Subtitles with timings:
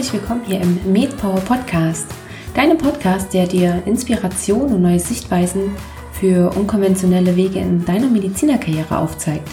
[0.00, 2.06] herzlich willkommen hier im MedPower Podcast.
[2.54, 5.76] Deinem Podcast, der dir Inspiration und neue Sichtweisen
[6.12, 9.46] für unkonventionelle Wege in deiner Medizinerkarriere aufzeigt.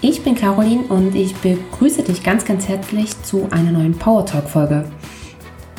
[0.00, 4.48] Ich bin Caroline und ich begrüße dich ganz, ganz herzlich zu einer neuen Power Talk
[4.48, 4.90] Folge.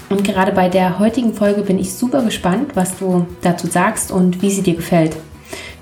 [0.10, 4.44] Und gerade bei der heutigen Folge bin ich super gespannt, was du dazu sagst und
[4.44, 5.16] wie sie dir gefällt.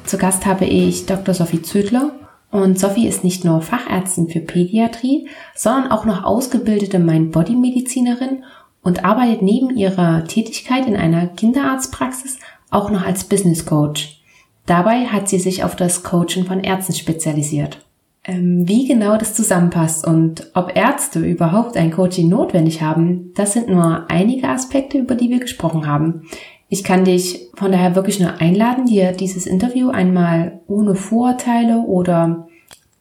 [0.05, 1.33] Zu Gast habe ich Dr.
[1.33, 2.13] Sophie Zödler
[2.51, 8.43] und Sophie ist nicht nur Fachärztin für Pädiatrie, sondern auch noch ausgebildete Mind-Body-Medizinerin
[8.81, 12.39] und arbeitet neben ihrer Tätigkeit in einer Kinderarztpraxis
[12.69, 14.21] auch noch als Business Coach.
[14.65, 17.79] Dabei hat sie sich auf das Coaching von Ärzten spezialisiert.
[18.23, 23.69] Ähm, wie genau das zusammenpasst und ob Ärzte überhaupt ein Coaching notwendig haben, das sind
[23.69, 26.23] nur einige Aspekte, über die wir gesprochen haben.
[26.69, 32.47] Ich kann dich von daher wirklich nur einladen, dir dieses Interview einmal ohne Vorurteile oder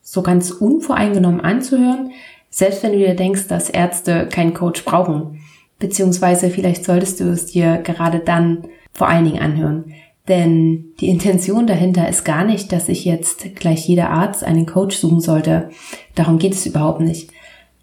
[0.01, 2.11] so ganz unvoreingenommen anzuhören,
[2.49, 5.41] selbst wenn du dir denkst, dass Ärzte keinen Coach brauchen.
[5.79, 9.93] Beziehungsweise vielleicht solltest du es dir gerade dann vor allen Dingen anhören.
[10.27, 14.97] Denn die Intention dahinter ist gar nicht, dass sich jetzt gleich jeder Arzt einen Coach
[14.97, 15.69] suchen sollte.
[16.15, 17.31] Darum geht es überhaupt nicht.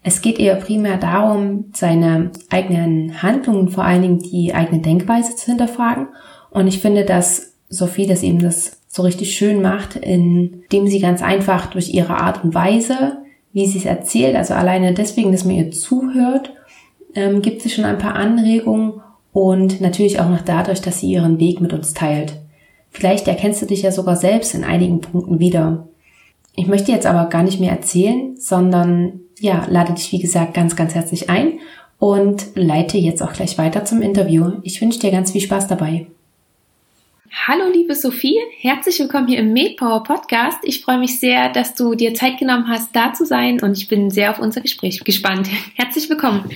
[0.07, 5.47] Es geht eher primär darum, seine eigenen Handlungen, vor allen Dingen die eigene Denkweise zu
[5.47, 6.09] hinterfragen.
[6.51, 11.23] Und ich finde, dass Sophie das eben das so richtig schön macht, indem sie ganz
[11.23, 13.17] einfach durch ihre Art und Weise,
[13.51, 16.53] wie sie es erzählt, also alleine deswegen, dass man ihr zuhört,
[17.15, 19.01] ähm, gibt sie schon ein paar Anregungen
[19.33, 22.33] und natürlich auch noch dadurch, dass sie ihren Weg mit uns teilt.
[22.91, 25.87] Vielleicht erkennst du dich ja sogar selbst in einigen Punkten wieder.
[26.55, 30.75] Ich möchte jetzt aber gar nicht mehr erzählen, sondern ja, lade dich wie gesagt ganz,
[30.75, 31.59] ganz herzlich ein
[31.99, 34.53] und leite jetzt auch gleich weiter zum Interview.
[34.63, 36.07] Ich wünsche dir ganz viel Spaß dabei.
[37.31, 40.59] Hallo liebe Sophie, herzlich willkommen hier im MedPower Podcast.
[40.63, 43.87] Ich freue mich sehr, dass du dir Zeit genommen hast, da zu sein und ich
[43.87, 45.49] bin sehr auf unser Gespräch gespannt.
[45.75, 46.49] Herzlich willkommen.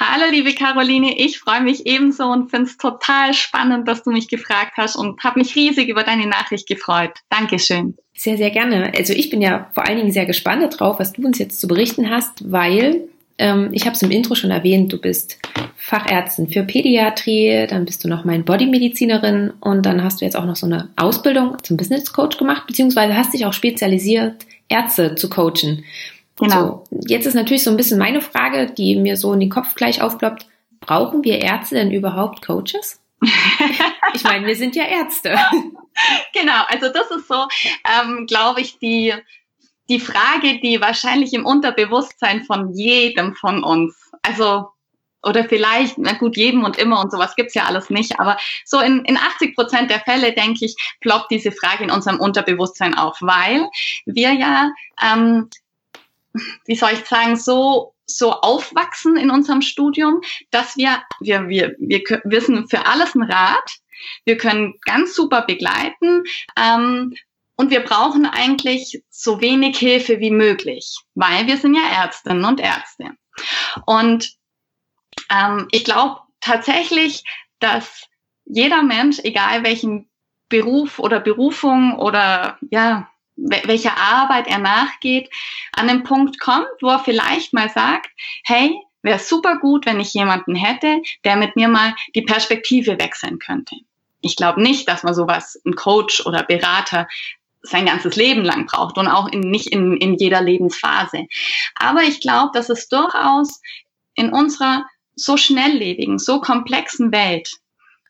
[0.00, 4.28] Hallo liebe Caroline, ich freue mich ebenso und finde es total spannend, dass du mich
[4.28, 7.12] gefragt hast und habe mich riesig über deine Nachricht gefreut.
[7.30, 7.96] Dankeschön.
[8.14, 8.92] Sehr, sehr gerne.
[8.96, 11.68] Also ich bin ja vor allen Dingen sehr gespannt darauf, was du uns jetzt zu
[11.68, 13.08] berichten hast, weil
[13.38, 15.38] ähm, ich habe es im Intro schon erwähnt, du bist
[15.76, 20.46] Fachärztin für Pädiatrie, dann bist du noch mein Bodymedizinerin und dann hast du jetzt auch
[20.46, 25.28] noch so eine Ausbildung zum Business Coach gemacht, beziehungsweise hast dich auch spezialisiert, Ärzte zu
[25.28, 25.84] coachen.
[26.38, 26.84] Genau.
[26.90, 29.74] So, jetzt ist natürlich so ein bisschen meine Frage, die mir so in den Kopf
[29.74, 30.46] gleich aufploppt.
[30.80, 33.00] Brauchen wir Ärzte denn überhaupt Coaches?
[34.14, 35.36] ich meine, wir sind ja Ärzte.
[36.34, 37.46] genau, also das ist so,
[37.84, 39.14] ähm, glaube ich, die,
[39.88, 44.68] die Frage, die wahrscheinlich im Unterbewusstsein von jedem von uns, also
[45.22, 48.80] oder vielleicht, na gut, jedem und immer und sowas gibt's ja alles nicht, aber so
[48.80, 53.18] in, in 80 Prozent der Fälle, denke ich, ploppt diese Frage in unserem Unterbewusstsein auf,
[53.20, 53.68] weil
[54.04, 54.70] wir ja,
[55.02, 55.50] ähm,
[56.66, 60.20] wie soll ich sagen, so so aufwachsen in unserem Studium,
[60.50, 63.78] dass wir, wir, wir, wir wissen für alles einen Rat,
[64.24, 66.22] wir können ganz super begleiten
[66.56, 67.14] ähm,
[67.56, 72.60] und wir brauchen eigentlich so wenig Hilfe wie möglich, weil wir sind ja Ärztinnen und
[72.60, 73.10] Ärzte.
[73.86, 74.36] Und
[75.30, 77.24] ähm, ich glaube tatsächlich,
[77.58, 78.08] dass
[78.44, 80.08] jeder Mensch, egal welchen
[80.48, 85.30] Beruf oder Berufung oder ja, welcher Arbeit er nachgeht,
[85.72, 88.10] an den Punkt kommt, wo er vielleicht mal sagt,
[88.44, 93.38] hey, wäre super gut, wenn ich jemanden hätte, der mit mir mal die Perspektive wechseln
[93.38, 93.76] könnte.
[94.20, 97.06] Ich glaube nicht, dass man sowas, ein Coach oder Berater,
[97.68, 101.26] sein ganzes Leben lang braucht und auch in, nicht in, in jeder Lebensphase.
[101.74, 103.60] Aber ich glaube, dass es durchaus
[104.14, 107.50] in unserer so schnelllebigen, so komplexen Welt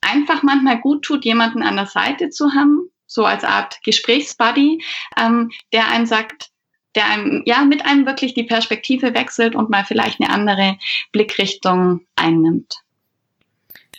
[0.01, 4.83] einfach manchmal gut tut, jemanden an der Seite zu haben, so als Art Gesprächsbuddy,
[5.17, 6.51] ähm, der einem sagt,
[6.95, 10.79] der einem, ja, mit einem wirklich die Perspektive wechselt und mal vielleicht eine andere
[11.13, 12.75] Blickrichtung einnimmt.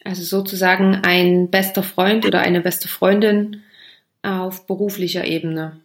[0.04, 3.64] Also sozusagen ein bester Freund oder eine beste Freundin
[4.24, 5.82] auf beruflicher Ebene.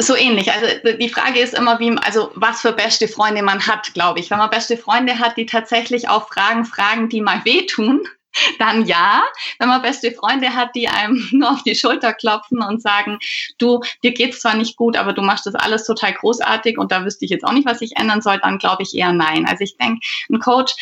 [0.00, 0.50] So ähnlich.
[0.52, 0.66] Also
[0.98, 4.30] die Frage ist immer, wie, also was für beste Freunde man hat, glaube ich.
[4.30, 8.06] Wenn man beste Freunde hat, die tatsächlich auch Fragen fragen, die mal wehtun,
[8.58, 9.22] dann ja.
[9.60, 13.18] Wenn man beste Freunde hat, die einem nur auf die Schulter klopfen und sagen,
[13.58, 17.04] du, dir geht's zwar nicht gut, aber du machst das alles total großartig und da
[17.04, 19.46] wüsste ich jetzt auch nicht, was ich ändern soll, dann glaube ich eher nein.
[19.46, 20.74] Also ich denke, ein Coach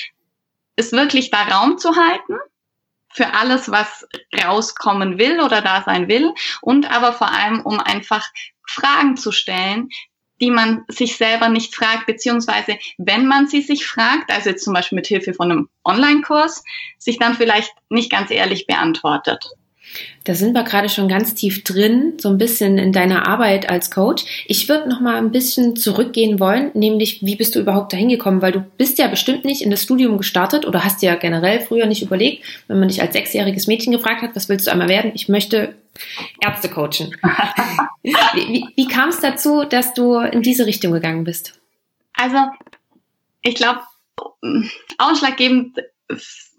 [0.77, 2.39] ist wirklich da Raum zu halten
[3.13, 4.07] für alles, was
[4.45, 8.27] rauskommen will oder da sein will und aber vor allem, um einfach
[8.67, 9.89] Fragen zu stellen,
[10.41, 14.75] die man sich selber nicht fragt, beziehungsweise wenn man sie sich fragt, also jetzt zum
[14.75, 16.65] Beispiel mit Hilfe von einem Online-Kurs,
[16.99, 19.45] sich dann vielleicht nicht ganz ehrlich beantwortet.
[20.25, 23.91] Da sind wir gerade schon ganz tief drin, so ein bisschen in deiner Arbeit als
[23.91, 24.25] Coach.
[24.47, 28.41] Ich würde noch mal ein bisschen zurückgehen wollen, nämlich wie bist du überhaupt dahin gekommen?
[28.41, 31.61] Weil du bist ja bestimmt nicht in das Studium gestartet oder hast dir ja generell
[31.61, 34.89] früher nicht überlegt, wenn man dich als sechsjähriges Mädchen gefragt hat, was willst du einmal
[34.89, 35.13] werden?
[35.15, 35.75] Ich möchte
[36.41, 37.17] Ärzte coachen.
[38.03, 41.61] wie, wie, wie kam es dazu, dass du in diese Richtung gegangen bist?
[42.15, 42.39] Also,
[43.43, 43.81] ich glaube,
[44.99, 45.79] ausschlaggebend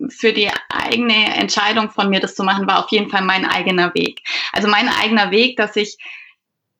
[0.09, 3.93] für die eigene Entscheidung von mir, das zu machen, war auf jeden Fall mein eigener
[3.93, 4.21] Weg.
[4.51, 5.97] Also mein eigener Weg, dass ich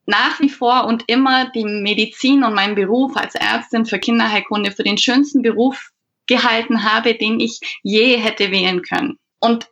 [0.06, 4.84] nach wie vor und immer die Medizin und meinen Beruf als Ärztin für Kinderheilkunde für
[4.84, 5.92] den schönsten Beruf
[6.28, 9.18] gehalten habe, den ich je hätte wählen können.
[9.40, 9.68] Und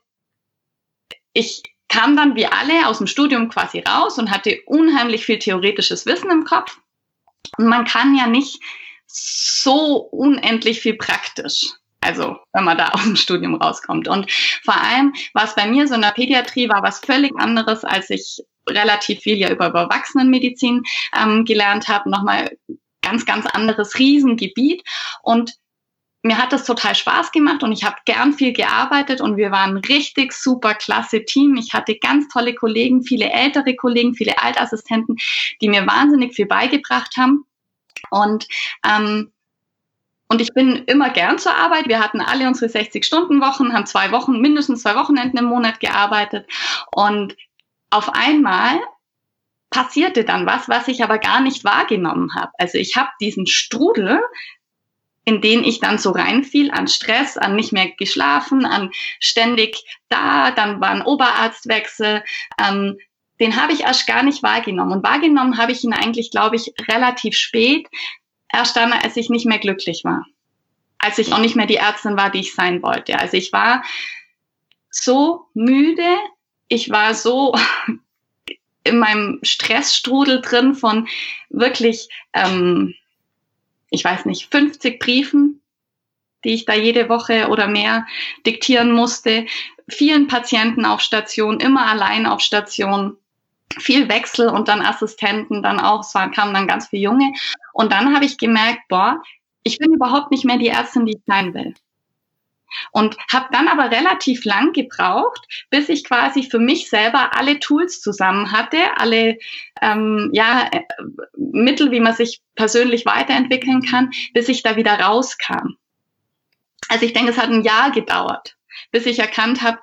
[1.33, 6.05] ich kam dann wie alle aus dem Studium quasi raus und hatte unheimlich viel theoretisches
[6.05, 6.77] Wissen im Kopf.
[7.57, 8.61] Und man kann ja nicht
[9.07, 11.71] so unendlich viel praktisch.
[12.01, 14.07] Also, wenn man da aus dem Studium rauskommt.
[14.07, 14.31] Und
[14.63, 18.09] vor allem war es bei mir so in der Pädiatrie war was völlig anderes, als
[18.09, 20.83] ich relativ viel ja über Erwachsenenmedizin
[21.15, 22.09] ähm, gelernt habe.
[22.09, 22.57] Nochmal
[23.01, 24.83] ganz, ganz anderes Riesengebiet.
[25.21, 25.55] Und
[26.23, 29.77] mir hat das total Spaß gemacht und ich habe gern viel gearbeitet und wir waren
[29.77, 31.55] richtig super klasse Team.
[31.55, 35.17] Ich hatte ganz tolle Kollegen, viele ältere Kollegen, viele Altassistenten,
[35.61, 37.45] die mir wahnsinnig viel beigebracht haben.
[38.11, 38.47] Und
[38.87, 39.31] ähm,
[40.31, 41.89] und ich bin immer gern zur Arbeit.
[41.89, 46.49] Wir hatten alle unsere 60-Stunden-Wochen, haben zwei Wochen, mindestens zwei Wochenenden im Monat gearbeitet.
[46.95, 47.35] Und
[47.89, 48.79] auf einmal
[49.71, 52.53] passierte dann was, was ich aber gar nicht wahrgenommen habe.
[52.57, 54.21] Also ich habe diesen Strudel,
[55.25, 60.51] in den ich dann so reinfiel, an Stress, an nicht mehr geschlafen, an ständig da,
[60.51, 62.23] dann war ein Oberarztwechsel,
[62.57, 62.97] ähm,
[63.41, 64.93] den habe ich erst gar nicht wahrgenommen.
[64.93, 67.89] Und wahrgenommen habe ich ihn eigentlich, glaube ich, relativ spät,
[68.53, 70.25] erst dann, als ich nicht mehr glücklich war.
[70.97, 73.17] Als ich auch nicht mehr die Ärztin war, die ich sein wollte.
[73.19, 73.83] Also ich war
[74.89, 76.17] so müde,
[76.67, 77.55] ich war so
[78.83, 81.07] in meinem Stressstrudel drin von
[81.49, 82.95] wirklich, ähm,
[83.89, 85.61] ich weiß nicht, 50 Briefen,
[86.43, 88.07] die ich da jede Woche oder mehr
[88.45, 89.45] diktieren musste,
[89.87, 93.17] vielen Patienten auf Station, immer allein auf Station,
[93.79, 97.33] viel Wechsel und dann Assistenten, dann auch, es kamen dann ganz viele Junge.
[97.73, 99.21] Und dann habe ich gemerkt, boah,
[99.63, 101.73] ich bin überhaupt nicht mehr die Ärztin, die ich sein will.
[102.91, 108.01] Und habe dann aber relativ lang gebraucht, bis ich quasi für mich selber alle Tools
[108.01, 109.37] zusammen hatte, alle
[109.81, 110.83] ähm, ja, äh,
[111.35, 115.75] Mittel, wie man sich persönlich weiterentwickeln kann, bis ich da wieder rauskam.
[116.87, 118.55] Also ich denke, es hat ein Jahr gedauert,
[118.91, 119.79] bis ich erkannt habe,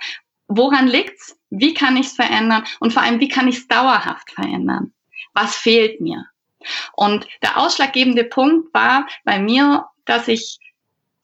[0.49, 1.39] woran liegt's?
[1.50, 2.65] Wie kann ich es verändern?
[2.81, 4.93] Und vor allem, wie kann ich es dauerhaft verändern?
[5.35, 6.27] Was fehlt mir?
[6.95, 10.59] Und der ausschlaggebende Punkt war bei mir, dass ich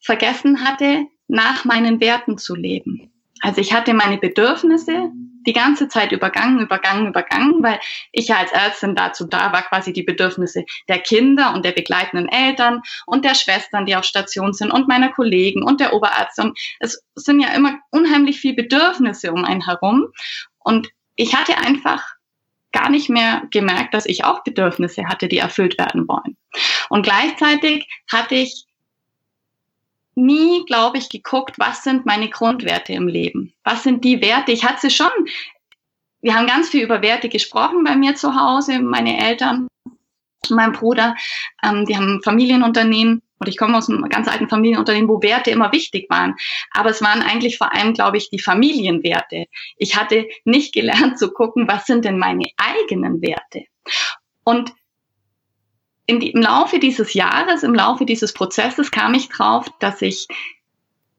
[0.00, 3.11] vergessen hatte, nach meinen Werten zu leben.
[3.44, 5.11] Also ich hatte meine Bedürfnisse
[5.46, 7.79] die ganze Zeit übergangen, übergangen, übergangen, weil
[8.11, 12.26] ich ja als Ärztin dazu da war, quasi die Bedürfnisse der Kinder und der begleitenden
[12.31, 16.38] Eltern und der Schwestern, die auf Station sind und meiner Kollegen und der Oberarzt.
[16.38, 20.06] Und es sind ja immer unheimlich viele Bedürfnisse um einen herum.
[20.61, 22.14] Und ich hatte einfach
[22.73, 26.38] gar nicht mehr gemerkt, dass ich auch Bedürfnisse hatte, die erfüllt werden wollen.
[26.88, 28.64] Und gleichzeitig hatte ich
[30.16, 33.52] nie, glaube ich, geguckt, was sind meine Grundwerte im Leben?
[33.64, 34.53] Was sind die Werte?
[34.53, 35.10] Ich hatte sie schon.
[36.20, 39.69] Wir haben ganz viel über Werte gesprochen bei mir zu Hause, meine Eltern,
[40.50, 41.17] mein Bruder,
[41.62, 45.72] ähm, die haben Familienunternehmen und ich komme aus einem ganz alten Familienunternehmen, wo Werte immer
[45.72, 46.34] wichtig waren.
[46.70, 49.46] Aber es waren eigentlich vor allem, glaube ich, die Familienwerte.
[49.77, 53.65] Ich hatte nicht gelernt zu gucken, was sind denn meine eigenen Werte?
[54.44, 54.72] Und
[56.08, 60.29] die, im Laufe dieses Jahres, im Laufe dieses Prozesses kam ich drauf, dass ich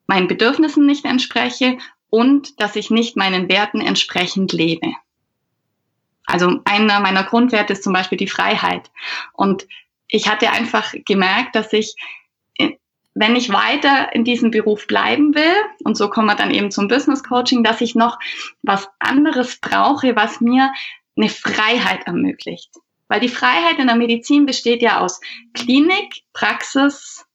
[0.07, 1.77] meinen Bedürfnissen nicht entspreche
[2.09, 4.93] und dass ich nicht meinen Werten entsprechend lebe.
[6.25, 8.91] Also einer meiner Grundwerte ist zum Beispiel die Freiheit.
[9.33, 9.67] Und
[10.07, 11.95] ich hatte einfach gemerkt, dass ich,
[13.13, 16.87] wenn ich weiter in diesem Beruf bleiben will, und so kommen wir dann eben zum
[16.87, 18.17] Business Coaching, dass ich noch
[18.61, 20.71] was anderes brauche, was mir
[21.15, 22.71] eine Freiheit ermöglicht.
[23.07, 25.21] Weil die Freiheit in der Medizin besteht ja aus
[25.53, 27.25] Klinik, Praxis,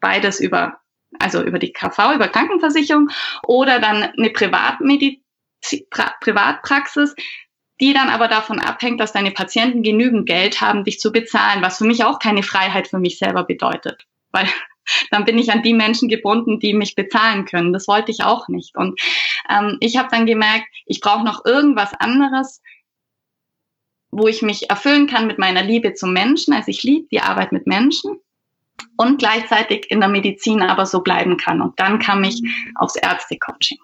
[0.00, 0.80] beides über,
[1.18, 3.10] also über die KV, über Krankenversicherung
[3.46, 5.20] oder dann eine Privatmediz
[5.90, 7.14] pra Privatpraxis,
[7.80, 11.78] die dann aber davon abhängt, dass deine Patienten genügend Geld haben, dich zu bezahlen, was
[11.78, 14.06] für mich auch keine Freiheit für mich selber bedeutet.
[14.32, 14.48] Weil
[15.10, 17.72] dann bin ich an die Menschen gebunden, die mich bezahlen können.
[17.72, 18.76] Das wollte ich auch nicht.
[18.76, 19.00] Und
[19.48, 22.60] ähm, ich habe dann gemerkt, ich brauche noch irgendwas anderes,
[24.10, 26.52] wo ich mich erfüllen kann mit meiner Liebe zum Menschen.
[26.52, 28.18] Also ich liebe die Arbeit mit Menschen
[28.96, 31.60] und gleichzeitig in der Medizin aber so bleiben kann.
[31.60, 32.42] Und dann kam ich
[32.74, 33.78] aufs Ärztecoaching.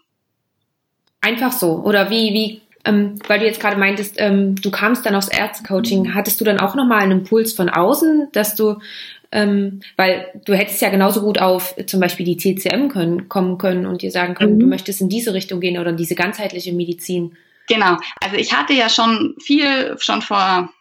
[1.20, 1.82] Einfach so.
[1.84, 6.14] Oder wie, wie Ähm, weil du jetzt gerade meintest, ähm, du kamst dann aufs Ärztecoaching.
[6.14, 8.78] Hattest du dann auch nochmal einen Impuls von außen, dass du,
[9.32, 13.86] ähm, weil du hättest ja genauso gut auf zum Beispiel die TCM können, kommen können
[13.86, 14.60] und dir sagen können, mhm.
[14.60, 17.36] du möchtest in diese Richtung gehen oder in diese ganzheitliche Medizin.
[17.68, 17.96] Genau.
[18.22, 20.72] Also ich hatte ja schon viel, schon vor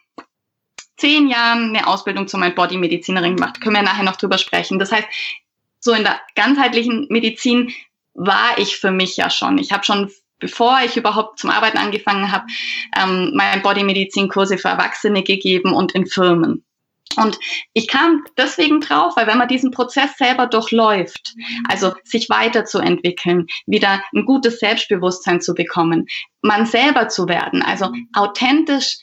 [0.96, 3.60] zehn Jahren eine Ausbildung zur Mind-Body-Medizinerin gemacht.
[3.60, 4.78] Können wir nachher noch drüber sprechen.
[4.78, 5.06] Das heißt,
[5.80, 7.72] so in der ganzheitlichen Medizin
[8.14, 9.58] war ich für mich ja schon.
[9.58, 12.46] Ich habe schon bevor ich überhaupt zum Arbeiten angefangen habe,
[12.96, 16.64] ähm, meine Bodymedizin-Kurse für Erwachsene gegeben und in Firmen.
[17.16, 17.38] Und
[17.72, 21.34] ich kam deswegen drauf, weil wenn man diesen Prozess selber durchläuft,
[21.68, 26.06] also sich weiterzuentwickeln, wieder ein gutes Selbstbewusstsein zu bekommen,
[26.42, 28.98] man selber zu werden, also authentisch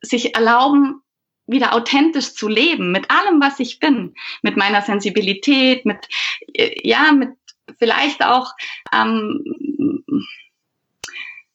[0.00, 1.02] sich erlauben,
[1.46, 6.08] wieder authentisch zu leben, mit allem, was ich bin, mit meiner Sensibilität, mit,
[6.54, 7.30] äh, ja, mit
[7.78, 8.52] vielleicht auch
[8.92, 9.42] ähm,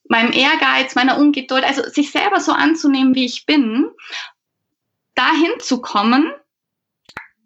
[0.10, 3.90] meinem Ehrgeiz, meiner Ungeduld, also sich selber so anzunehmen, wie ich bin,
[5.18, 6.32] dahin zu kommen,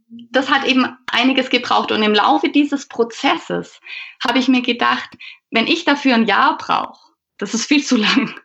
[0.08, 1.92] das hat eben einiges gebraucht.
[1.92, 3.80] Und im Laufe dieses Prozesses
[4.26, 5.10] habe ich mir gedacht,
[5.52, 7.00] wenn ich dafür ein Jahr brauche,
[7.38, 8.40] das ist viel zu lang.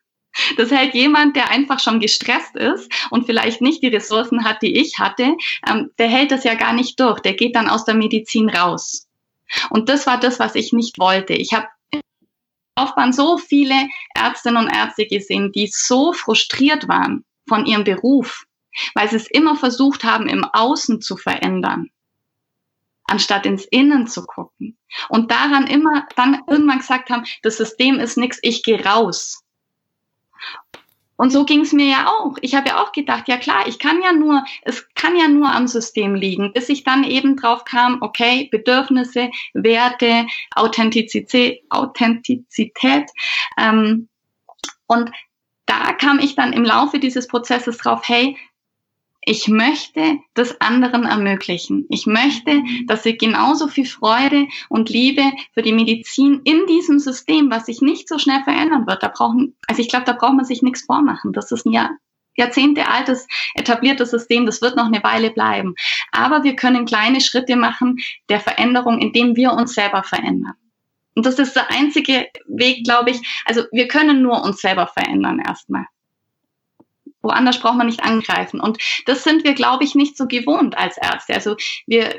[0.59, 4.78] Das hält jemand, der einfach schon gestresst ist und vielleicht nicht die Ressourcen hat, die
[4.78, 5.35] ich hatte,
[5.66, 7.21] ähm, der hält das ja gar nicht durch.
[7.21, 9.09] Der geht dann aus der Medizin raus.
[9.71, 11.33] Und das war das, was ich nicht wollte.
[11.33, 11.68] Ich habe
[12.78, 18.45] Laufbahn so viele Ärztinnen und Ärzte gesehen, die so frustriert waren von ihrem Beruf,
[18.95, 21.90] weil sie es immer versucht haben, im Außen zu verändern,
[23.04, 24.76] anstatt ins Innen zu gucken.
[25.09, 29.42] Und daran immer dann irgendwann gesagt haben, das System ist nichts, ich gehe raus.
[31.16, 32.37] Und so ging es mir ja auch.
[32.42, 35.50] Ich habe ja auch gedacht, ja klar, ich kann ja nur, es kann ja nur
[35.50, 43.11] am System liegen, bis ich dann eben drauf kam, okay, Bedürfnisse, Werte, Authentizität, Authentizität.
[43.59, 44.09] Ähm,
[44.87, 45.11] und
[45.64, 48.37] da kam ich dann im Laufe dieses Prozesses drauf, hey,
[49.28, 51.85] ich möchte das anderen ermöglichen.
[51.90, 57.50] Ich möchte, dass sie genauso viel Freude und Liebe für die Medizin in diesem System,
[57.50, 60.45] was sich nicht so schnell verändern wird, da brauchen, also ich glaube, da braucht man
[60.45, 61.33] sich nichts vormachen.
[61.33, 61.90] Das ist ein Jahr,
[62.37, 65.75] Jahrzehnte altes, etabliertes System, das wird noch eine Weile bleiben.
[66.12, 67.97] Aber wir können kleine Schritte machen
[68.28, 70.54] der Veränderung, indem wir uns selber verändern.
[71.16, 73.42] Und das ist der einzige Weg, glaube ich.
[73.45, 75.87] Also wir können nur uns selber verändern erstmal.
[77.26, 78.61] Woanders braucht man nicht angreifen.
[78.61, 81.35] Und das sind wir, glaube ich, nicht so gewohnt als Ärzte.
[81.35, 81.56] Also
[81.87, 82.14] wir,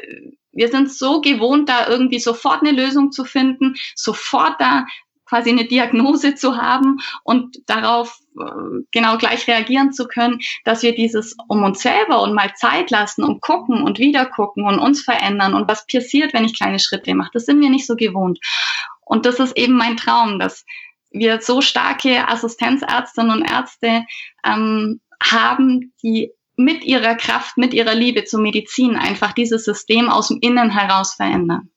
[0.51, 4.85] wir sind so gewohnt, da irgendwie sofort eine Lösung zu finden, sofort da
[5.27, 10.95] quasi eine Diagnose zu haben und darauf äh, genau gleich reagieren zu können, dass wir
[10.95, 15.03] dieses um uns selber und mal Zeit lassen und gucken und wieder gucken und uns
[15.03, 17.31] verändern und was passiert, wenn ich kleine Schritte mache.
[17.33, 18.39] Das sind wir nicht so gewohnt.
[19.05, 20.65] Und das ist eben mein Traum, dass
[21.11, 24.05] wir so starke Assistenzärztinnen und Ärzte
[24.45, 30.29] ähm, haben, die mit ihrer Kraft, mit ihrer Liebe zur Medizin einfach dieses System aus
[30.29, 31.69] dem Innen heraus verändern.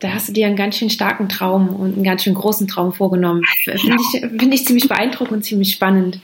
[0.00, 2.92] Da hast du dir einen ganz schön starken Traum und einen ganz schön großen Traum
[2.92, 3.42] vorgenommen.
[3.64, 6.20] Finde ich, finde ich ziemlich beeindruckend und ziemlich spannend.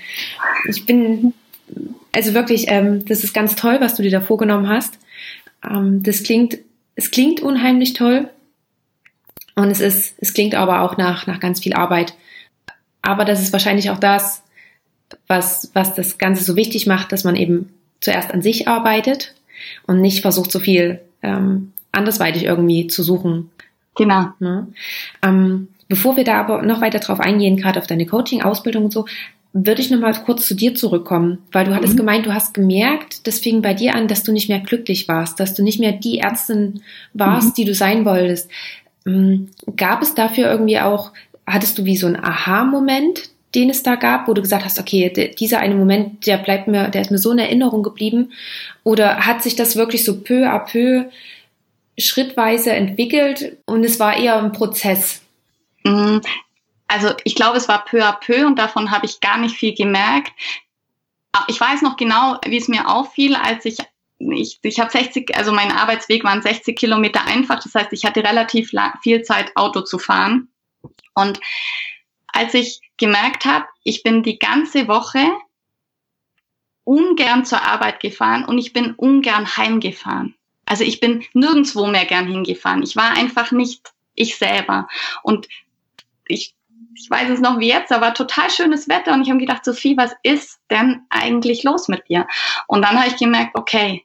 [0.68, 1.32] Ich bin,
[2.12, 4.99] also wirklich, ähm, das ist ganz toll, was du dir da vorgenommen hast.
[5.68, 6.58] Ähm, das klingt,
[6.94, 8.30] es klingt unheimlich toll.
[9.54, 12.14] Und es ist, es klingt aber auch nach, nach ganz viel Arbeit.
[13.02, 14.42] Aber das ist wahrscheinlich auch das,
[15.26, 19.34] was, was das Ganze so wichtig macht, dass man eben zuerst an sich arbeitet
[19.87, 23.50] und nicht versucht, so viel ähm, andersweitig irgendwie zu suchen.
[23.96, 24.28] Genau.
[24.40, 24.66] Ne?
[25.23, 29.06] Ähm, bevor wir da aber noch weiter drauf eingehen, gerade auf deine Coaching-Ausbildung und so,
[29.52, 31.76] würde ich nochmal kurz zu dir zurückkommen, weil du mhm.
[31.76, 35.06] hattest gemeint, du hast gemerkt, das fing bei dir an, dass du nicht mehr glücklich
[35.06, 36.82] warst, dass du nicht mehr die Ärztin
[37.12, 37.54] warst, mhm.
[37.58, 38.50] die du sein wolltest.
[39.06, 41.12] Ähm, gab es dafür irgendwie auch,
[41.46, 45.32] hattest du wie so ein Aha-Moment, den es da gab, wo du gesagt hast, okay,
[45.38, 48.32] dieser eine Moment, der bleibt mir, der ist mir so in Erinnerung geblieben?
[48.82, 51.04] Oder hat sich das wirklich so peu à peu
[51.96, 55.23] schrittweise entwickelt und es war eher ein Prozess?
[55.84, 56.18] Mm,
[56.88, 59.75] also ich glaube, es war peu à peu und davon habe ich gar nicht viel
[59.75, 60.32] gemerkt.
[61.32, 63.78] Ah, ich weiß noch genau, wie es mir auffiel, als ich
[64.18, 67.62] ich, ich habe 60, also mein Arbeitsweg waren 60 Kilometer einfach.
[67.62, 70.49] Das heißt, ich hatte relativ viel Zeit, Auto zu fahren.
[71.14, 71.40] Und
[72.28, 75.25] als ich gemerkt habe, ich bin die ganze Woche
[76.85, 80.35] ungern zur Arbeit gefahren und ich bin ungern heimgefahren.
[80.66, 82.83] Also ich bin nirgendwo mehr gern hingefahren.
[82.83, 84.88] Ich war einfach nicht ich selber.
[85.23, 85.49] Und
[86.26, 86.53] ich,
[86.96, 89.96] ich weiß es noch wie jetzt, war total schönes Wetter und ich habe gedacht, Sophie,
[89.96, 92.26] was ist denn eigentlich los mit dir?
[92.66, 94.04] Und dann habe ich gemerkt, okay,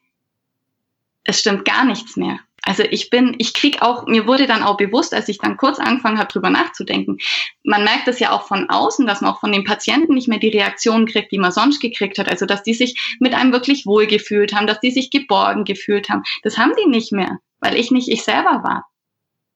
[1.23, 2.39] es stimmt gar nichts mehr.
[2.63, 5.79] Also ich bin, ich krieg auch, mir wurde dann auch bewusst, als ich dann kurz
[5.79, 7.17] angefangen habe, drüber nachzudenken.
[7.63, 10.39] Man merkt es ja auch von außen, dass man auch von den Patienten nicht mehr
[10.39, 12.29] die Reaktionen kriegt, die man sonst gekriegt hat.
[12.29, 16.23] Also dass die sich mit einem wirklich wohlgefühlt haben, dass die sich geborgen gefühlt haben.
[16.43, 18.88] Das haben die nicht mehr, weil ich nicht ich selber war.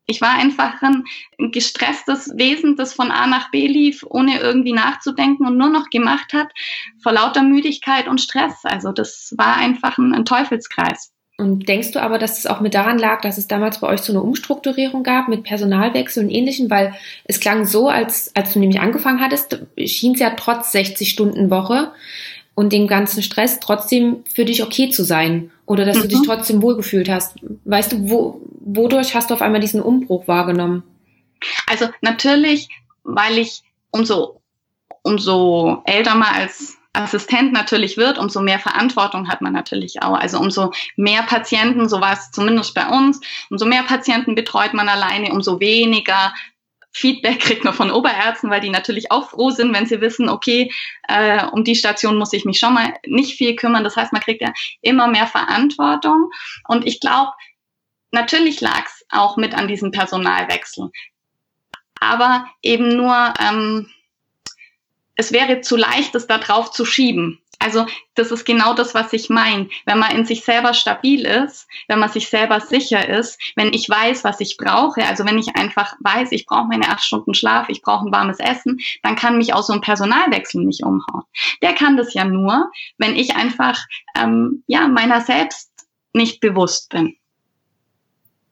[0.05, 1.03] Ich war einfach ein
[1.51, 6.33] gestresstes Wesen, das von A nach B lief, ohne irgendwie nachzudenken und nur noch gemacht
[6.33, 6.49] hat,
[7.01, 8.63] vor lauter Müdigkeit und Stress.
[8.63, 11.13] Also das war einfach ein, ein Teufelskreis.
[11.37, 14.01] Und denkst du aber, dass es auch mit daran lag, dass es damals bei euch
[14.01, 16.69] so eine Umstrukturierung gab mit Personalwechsel und ähnlichem?
[16.69, 16.93] Weil
[17.25, 21.49] es klang so, als, als du nämlich angefangen hattest, schien es ja trotz 60 Stunden
[21.49, 21.91] Woche
[22.55, 25.51] und dem ganzen Stress trotzdem für dich okay zu sein.
[25.65, 26.01] Oder dass mhm.
[26.01, 26.25] du dich mhm.
[26.25, 27.37] trotzdem wohlgefühlt hast.
[27.65, 30.83] Weißt du, wo, wodurch hast du auf einmal diesen Umbruch wahrgenommen?
[31.67, 32.69] Also natürlich,
[33.03, 34.41] weil ich umso,
[35.03, 40.13] umso älter mal als Assistent natürlich wird, umso mehr Verantwortung hat man natürlich auch.
[40.13, 43.19] Also umso mehr Patienten, so war es zumindest bei uns,
[43.49, 46.33] umso mehr Patienten betreut man alleine, umso weniger
[46.93, 50.71] Feedback kriegt man von Oberärzten, weil die natürlich auch froh sind, wenn sie wissen, okay,
[51.07, 53.83] äh, um die Station muss ich mich schon mal nicht viel kümmern.
[53.83, 56.29] Das heißt, man kriegt ja immer mehr Verantwortung.
[56.67, 57.31] Und ich glaube,
[58.11, 60.91] natürlich lag es auch mit an diesem Personalwechsel.
[61.99, 63.89] Aber eben nur, ähm,
[65.15, 67.42] es wäre zu leicht, es da drauf zu schieben.
[67.63, 69.69] Also das ist genau das, was ich meine.
[69.85, 73.89] Wenn man in sich selber stabil ist, wenn man sich selber sicher ist, wenn ich
[73.89, 77.69] weiß, was ich brauche, also wenn ich einfach weiß, ich brauche meine acht Stunden Schlaf,
[77.69, 81.23] ich brauche ein warmes Essen, dann kann mich auch so ein Personalwechsel nicht umhauen.
[81.61, 83.79] Der kann das ja nur, wenn ich einfach
[84.17, 85.71] ähm, ja meiner selbst
[86.13, 87.15] nicht bewusst bin.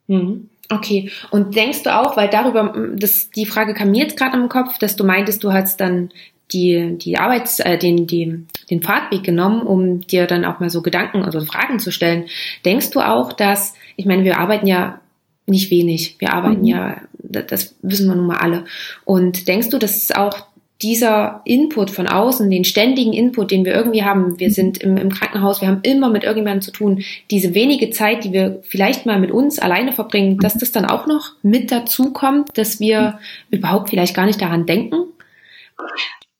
[0.08, 0.50] Mhm.
[0.70, 4.48] Okay, und denkst du auch, weil darüber, das, die Frage kam mir jetzt gerade im
[4.48, 6.13] Kopf, dass du meintest, du hast dann
[6.53, 10.81] die, die Arbeits, äh, den, die, den Fahrtweg genommen, um dir dann auch mal so
[10.81, 12.25] Gedanken, also Fragen zu stellen.
[12.65, 15.00] Denkst du auch, dass, ich meine, wir arbeiten ja
[15.46, 16.67] nicht wenig, wir arbeiten mhm.
[16.67, 18.65] ja, das wissen wir nun mal alle.
[19.05, 20.46] Und denkst du, dass auch
[20.81, 24.54] dieser Input von außen, den ständigen Input, den wir irgendwie haben, wir mhm.
[24.54, 28.34] sind im, im Krankenhaus, wir haben immer mit irgendjemandem zu tun, diese wenige Zeit, die
[28.34, 32.58] wir vielleicht mal mit uns alleine verbringen, dass das dann auch noch mit dazu kommt,
[32.58, 33.58] dass wir mhm.
[33.58, 34.95] überhaupt vielleicht gar nicht daran denken?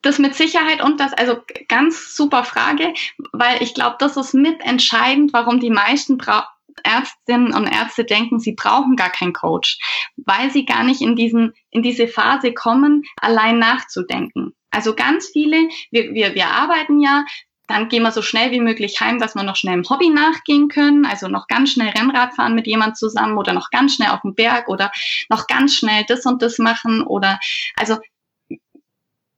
[0.02, 1.38] Das mit Sicherheit und das, also
[1.68, 2.94] ganz super Frage,
[3.34, 6.48] weil ich glaube, das ist mitentscheidend, warum die meisten Bra
[6.84, 9.78] Ärztinnen und Ärzte denken, sie brauchen gar keinen Coach,
[10.16, 14.56] weil sie gar nicht in diesen, in diese Phase kommen, allein nachzudenken.
[14.72, 17.26] Also ganz viele, wir, wir, wir arbeiten ja,
[17.68, 20.68] dann gehen wir so schnell wie möglich heim, dass wir noch schnell im Hobby nachgehen
[20.68, 24.22] können, also noch ganz schnell Rennrad fahren mit jemand zusammen oder noch ganz schnell auf
[24.22, 24.92] dem Berg oder
[25.30, 27.40] noch ganz schnell das und das machen oder
[27.76, 27.98] also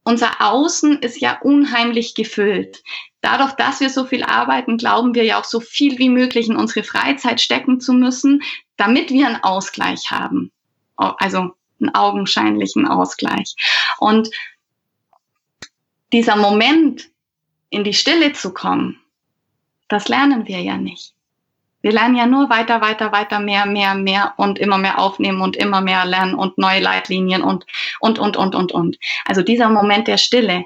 [0.03, 2.83] unser Außen ist ja unheimlich gefüllt.
[3.21, 6.57] Dadurch, dass wir so viel arbeiten, glauben wir ja auch so viel wie möglich in
[6.57, 8.43] unsere Freizeit stecken zu müssen,
[8.75, 10.51] damit wir einen Ausgleich haben.
[10.97, 13.55] Also einen augenscheinlichen Ausgleich.
[13.97, 14.29] Und
[16.11, 17.09] dieser Moment,
[17.69, 18.99] in die Stille zu kommen,
[19.87, 21.13] das lernen wir ja nicht.
[21.81, 25.57] Wir lernen ja nur weiter, weiter, weiter, mehr, mehr, mehr und immer mehr aufnehmen und
[25.57, 27.65] immer mehr lernen und neue Leitlinien und,
[28.03, 28.97] und, und, und, und, und.
[29.25, 30.65] Also dieser Moment der Stille.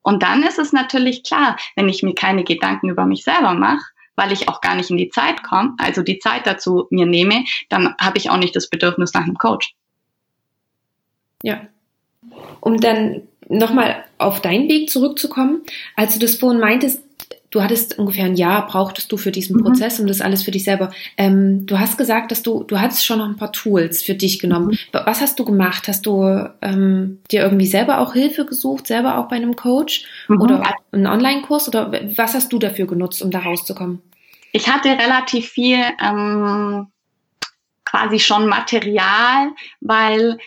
[0.00, 3.84] Und dann ist es natürlich klar, wenn ich mir keine Gedanken über mich selber mache,
[4.16, 7.44] weil ich auch gar nicht in die Zeit komme, also die Zeit dazu mir nehme,
[7.68, 9.74] dann habe ich auch nicht das Bedürfnis nach einem Coach.
[11.42, 11.66] Ja.
[12.60, 15.62] Um dann nochmal auf deinen Weg zurückzukommen,
[15.96, 17.02] als du das vorhin meintest,
[17.58, 19.64] du hattest ungefähr ein Jahr brauchtest du für diesen mhm.
[19.64, 20.92] Prozess und das alles für dich selber.
[21.16, 24.38] Ähm, du hast gesagt, dass du, du hattest schon noch ein paar Tools für dich
[24.38, 24.68] genommen.
[24.68, 25.00] Mhm.
[25.04, 25.88] Was hast du gemacht?
[25.88, 30.40] Hast du ähm, dir irgendwie selber auch Hilfe gesucht, selber auch bei einem Coach mhm.
[30.40, 34.02] oder einen Online-Kurs oder was hast du dafür genutzt, um da rauszukommen?
[34.52, 36.86] Ich hatte relativ viel ähm,
[37.84, 40.38] quasi schon Material, weil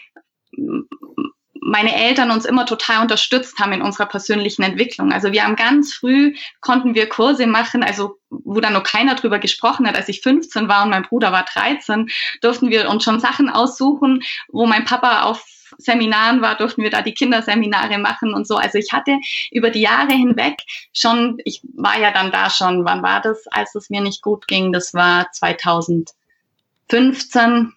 [1.61, 5.13] meine Eltern uns immer total unterstützt haben in unserer persönlichen Entwicklung.
[5.13, 9.37] Also wir haben ganz früh konnten wir Kurse machen, also wo dann noch keiner drüber
[9.37, 9.95] gesprochen hat.
[9.95, 12.09] Als ich 15 war und mein Bruder war 13,
[12.41, 15.45] durften wir uns schon Sachen aussuchen, wo mein Papa auf
[15.77, 18.55] Seminaren war, durften wir da die Kinderseminare machen und so.
[18.57, 19.17] Also ich hatte
[19.51, 20.57] über die Jahre hinweg
[20.93, 24.47] schon, ich war ja dann da schon, wann war das, als es mir nicht gut
[24.47, 24.71] ging?
[24.73, 27.73] Das war 2015.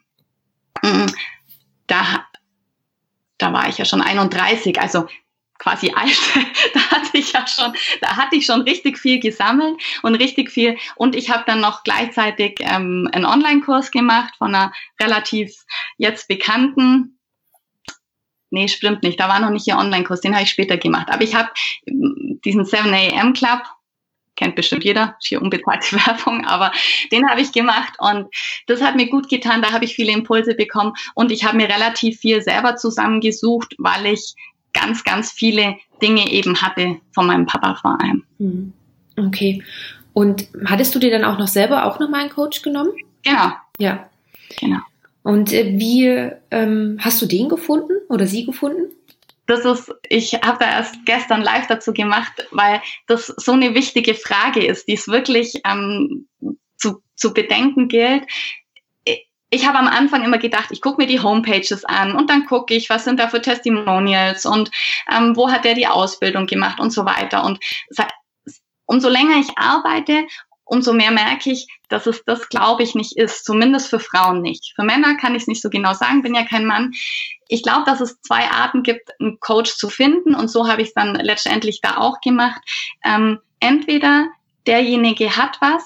[0.83, 1.07] Mm,
[1.87, 2.27] da
[3.39, 5.07] da war ich ja schon 31, also
[5.59, 6.19] quasi alt,
[6.75, 10.77] da hatte ich ja schon, da hatte ich schon richtig viel gesammelt und richtig viel
[10.97, 15.65] und ich habe dann noch gleichzeitig ähm, einen Online-Kurs gemacht von einer relativ
[15.97, 17.19] jetzt bekannten,
[18.51, 21.23] nee, stimmt nicht, da war noch nicht ihr Online-Kurs, den habe ich später gemacht, aber
[21.23, 21.51] ich habe
[21.87, 23.63] diesen 7 AM Club
[24.37, 26.73] kennt bestimmt jeder, hier unbezahlte Werbung, aber
[27.13, 28.29] den habe ich gemacht und
[28.67, 31.69] das hat mir gut getan, da habe ich viele Impulse bekommen und ich habe mir
[31.69, 34.35] relativ viel selber zusammengesucht, weil ich
[34.73, 38.25] ganz, ganz viele Dinge eben hatte von meinem Papa vor allem.
[38.39, 38.73] Hm.
[39.17, 39.63] Okay.
[40.13, 42.93] Und hattest du dir dann auch noch selber auch nochmal einen Coach genommen?
[43.23, 43.53] Genau.
[43.79, 44.09] Ja.
[44.61, 44.81] Genau.
[45.23, 46.07] Und äh, wie
[46.51, 48.93] ähm, hast du den gefunden oder sie gefunden?
[49.47, 54.15] Das ist, ich habe da erst gestern live dazu gemacht, weil das so eine wichtige
[54.15, 56.29] Frage ist, die es wirklich ähm,
[56.77, 58.25] zu, zu bedenken gilt.
[59.51, 62.75] Ich habe am Anfang immer gedacht, ich gucke mir die Homepages an und dann gucke
[62.75, 64.71] ich, was sind da für Testimonials und
[65.15, 67.45] ähm, wo hat der die Ausbildung gemacht und so weiter.
[67.45, 67.61] Und
[68.87, 70.27] umso länger ich arbeite,
[70.65, 73.45] umso mehr merke ich, dass es das, glaube ich, nicht ist.
[73.45, 74.73] Zumindest für Frauen nicht.
[74.75, 76.93] Für Männer kann ich es nicht so genau sagen, bin ja kein Mann.
[77.49, 80.35] Ich glaube, dass es zwei Arten gibt, einen Coach zu finden.
[80.35, 82.61] Und so habe ich es dann letztendlich da auch gemacht.
[83.05, 84.29] Ähm, entweder
[84.67, 85.85] derjenige hat was,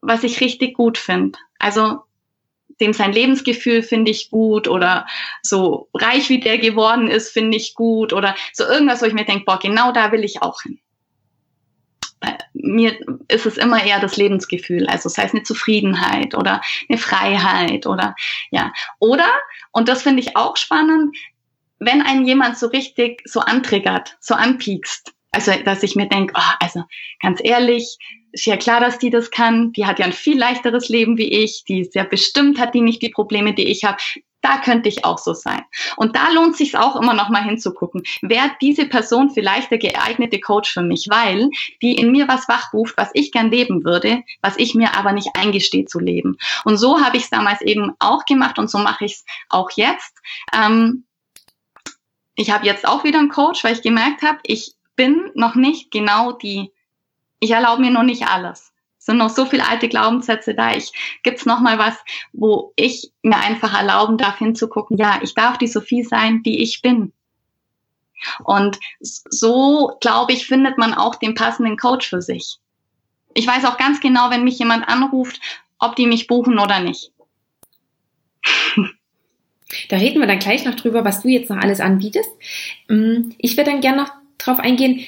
[0.00, 1.38] was ich richtig gut finde.
[1.58, 2.02] Also
[2.80, 5.06] dem sein Lebensgefühl finde ich gut oder
[5.42, 9.24] so reich wie der geworden ist, finde ich gut oder so irgendwas, wo ich mir
[9.24, 10.80] denke, boah, genau da will ich auch hin
[12.54, 12.96] mir
[13.28, 18.14] ist es immer eher das Lebensgefühl, also das heißt eine Zufriedenheit oder eine Freiheit oder
[18.50, 18.72] ja.
[18.98, 19.28] Oder,
[19.72, 21.16] und das finde ich auch spannend,
[21.78, 26.52] wenn ein jemand so richtig so antriggert, so anpiekst, also dass ich mir denke, oh,
[26.60, 26.84] also
[27.20, 27.98] ganz ehrlich,
[28.32, 31.30] ist ja klar, dass die das kann, die hat ja ein viel leichteres Leben wie
[31.42, 33.98] ich, die ist ja bestimmt, hat die nicht die Probleme, die ich habe
[34.42, 35.62] da könnte ich auch so sein.
[35.96, 38.02] Und da lohnt sich auch immer noch mal hinzugucken.
[38.20, 41.48] Wäre diese Person vielleicht der geeignete Coach für mich, weil
[41.80, 45.30] die in mir was wachruft, was ich gern leben würde, was ich mir aber nicht
[45.34, 46.36] eingestehe zu leben.
[46.64, 49.70] Und so habe ich es damals eben auch gemacht und so mache ich es auch
[49.76, 50.18] jetzt.
[50.52, 51.04] Ähm,
[52.34, 55.90] ich habe jetzt auch wieder einen Coach, weil ich gemerkt habe, ich bin noch nicht
[55.90, 56.72] genau die,
[57.38, 58.71] ich erlaube mir noch nicht alles
[59.04, 60.74] sind noch so viele alte Glaubenssätze da.
[60.74, 60.92] Ich
[61.24, 61.96] gibt's noch mal was,
[62.32, 64.96] wo ich mir einfach erlauben darf hinzugucken.
[64.96, 67.12] Ja, ich darf die Sophie sein, die ich bin.
[68.44, 72.58] Und so glaube ich findet man auch den passenden Coach für sich.
[73.34, 75.40] Ich weiß auch ganz genau, wenn mich jemand anruft,
[75.78, 77.10] ob die mich buchen oder nicht.
[79.88, 82.28] Da reden wir dann gleich noch drüber, was du jetzt noch alles anbietest.
[82.88, 85.06] Mm, ich würde dann gerne noch drauf eingehen,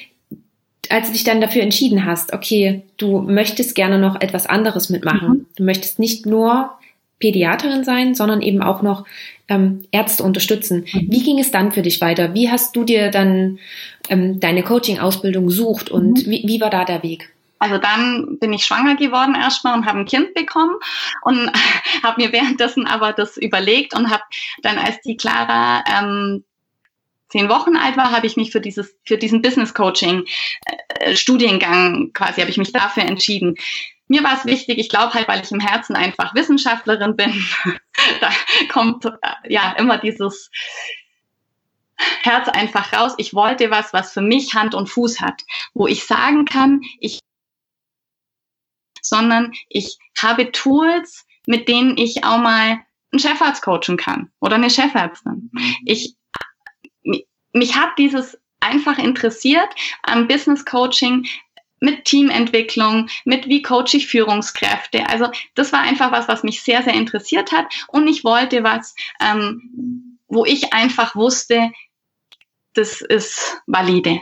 [0.91, 5.29] als du dich dann dafür entschieden hast, okay, du möchtest gerne noch etwas anderes mitmachen.
[5.29, 5.45] Mhm.
[5.55, 6.71] Du möchtest nicht nur
[7.19, 9.05] Pädiaterin sein, sondern eben auch noch
[9.47, 10.85] ähm, Ärzte unterstützen.
[10.91, 11.07] Mhm.
[11.09, 12.33] Wie ging es dann für dich weiter?
[12.33, 13.59] Wie hast du dir dann
[14.09, 16.31] ähm, deine Coaching-Ausbildung gesucht und mhm.
[16.31, 17.31] wie, wie war da der Weg?
[17.57, 20.75] Also dann bin ich schwanger geworden erstmal und habe ein Kind bekommen
[21.23, 21.51] und
[22.03, 24.23] habe mir währenddessen aber das überlegt und habe
[24.61, 26.43] dann, als die Clara ähm,
[27.29, 30.25] zehn Wochen alt war, habe ich mich für dieses, für diesen Business Coaching
[30.65, 33.55] äh, Studiengang quasi, habe ich mich dafür entschieden.
[34.07, 37.33] Mir war es wichtig, ich glaube halt, weil ich im Herzen einfach Wissenschaftlerin bin,
[38.21, 38.29] da
[38.71, 39.11] kommt äh,
[39.47, 40.51] ja immer dieses
[42.21, 43.13] Herz einfach raus.
[43.17, 45.41] Ich wollte was, was für mich Hand und Fuß hat,
[45.73, 47.19] wo ich sagen kann, ich,
[49.01, 52.79] sondern ich habe Tools, mit denen ich auch mal
[53.11, 55.51] einen Chefarzt coachen kann oder eine Chefärztin.
[55.85, 56.15] Ich
[57.55, 59.69] mich hat dieses einfach interessiert
[60.03, 61.25] am Business Coaching
[61.79, 65.07] mit Teamentwicklung, mit wie coach ich Führungskräfte.
[65.07, 67.65] Also das war einfach was, was mich sehr, sehr interessiert hat.
[67.87, 71.71] Und ich wollte was, ähm, wo ich einfach wusste,
[72.73, 74.19] das ist valide.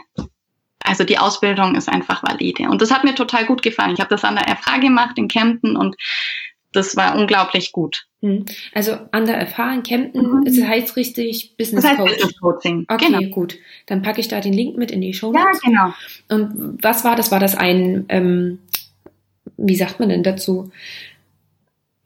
[0.83, 2.63] Also die Ausbildung ist einfach valide.
[2.69, 3.93] Und das hat mir total gut gefallen.
[3.93, 5.95] Ich habe das an der FH gemacht in Kempten und
[6.73, 8.05] das war unglaublich gut.
[8.21, 8.45] Hm.
[8.73, 10.47] Also an der in Kempten, mhm.
[10.47, 12.11] es heißt richtig Business, das heißt Coach.
[12.13, 12.85] Business Coaching.
[12.87, 13.33] Okay, genau.
[13.33, 13.57] gut.
[13.85, 15.33] Dann packe ich da den Link mit in die Show.
[15.33, 15.93] Ja, genau.
[16.29, 17.31] Und was war das?
[17.31, 18.59] War das ein, ähm,
[19.57, 20.71] wie sagt man denn dazu?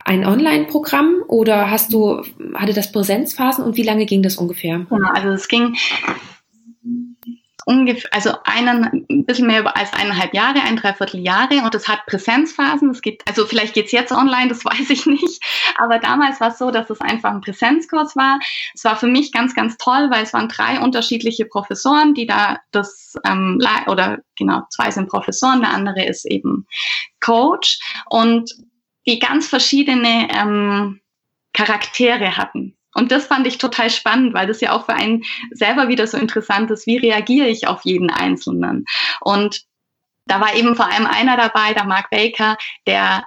[0.03, 4.85] Ein Online-Programm oder hast du, hatte das Präsenzphasen und wie lange ging das ungefähr?
[4.89, 5.75] Genau, also es ging
[7.67, 12.91] ungefähr, also einen, ein bisschen mehr als eineinhalb Jahre, ein Dreivierteljahre und es hat Präsenzphasen.
[12.91, 15.43] Es geht, also vielleicht geht's jetzt online, das weiß ich nicht.
[15.77, 18.39] Aber damals war es so, dass es einfach ein Präsenzkurs war.
[18.73, 22.59] Es war für mich ganz, ganz toll, weil es waren drei unterschiedliche Professoren, die da
[22.71, 26.67] das ähm, oder genau, zwei sind Professoren, der andere ist eben
[27.19, 28.49] Coach und
[29.05, 31.01] die ganz verschiedene ähm,
[31.51, 32.76] Charaktere hatten.
[32.97, 36.17] Und das fand ich total spannend, weil das ja auch für einen selber wieder so
[36.17, 38.85] interessant ist, wie reagiere ich auf jeden Einzelnen.
[39.21, 39.61] Und
[40.25, 42.57] da war eben vor allem einer dabei, der Mark Baker,
[42.87, 43.23] der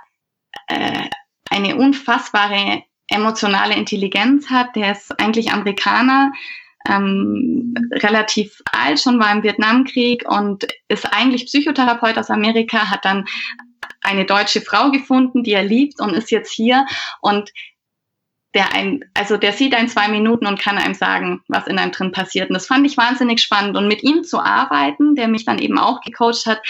[0.66, 1.09] äh,
[1.50, 4.74] eine unfassbare emotionale Intelligenz hat.
[4.74, 6.33] Der ist eigentlich Amerikaner,
[6.88, 13.26] ähm, relativ alt, schon war im Vietnamkrieg und ist eigentlich Psychotherapeut aus Amerika, hat dann
[14.02, 16.87] eine deutsche Frau gefunden, die er liebt und ist jetzt hier
[17.20, 17.50] und
[18.54, 21.92] der ein, also der sieht ein zwei Minuten und kann einem sagen, was in einem
[21.92, 22.50] drin passiert.
[22.50, 23.76] Und das fand ich wahnsinnig spannend.
[23.76, 26.60] Und mit ihm zu arbeiten, der mich dann eben auch gecoacht hat,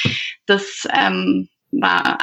[0.46, 2.18] das ähm, war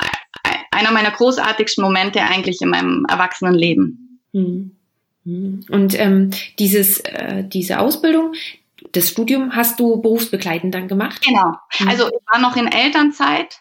[0.72, 4.22] einer meiner großartigsten Momente eigentlich in meinem Erwachsenenleben.
[4.34, 4.72] Hm.
[5.70, 8.34] Und ähm, dieses, äh, diese Ausbildung,
[8.94, 11.22] das Studium hast du berufsbegleitend dann gemacht?
[11.22, 11.54] Genau.
[11.72, 11.90] Hm.
[11.90, 13.60] Also ich war noch in Elternzeit,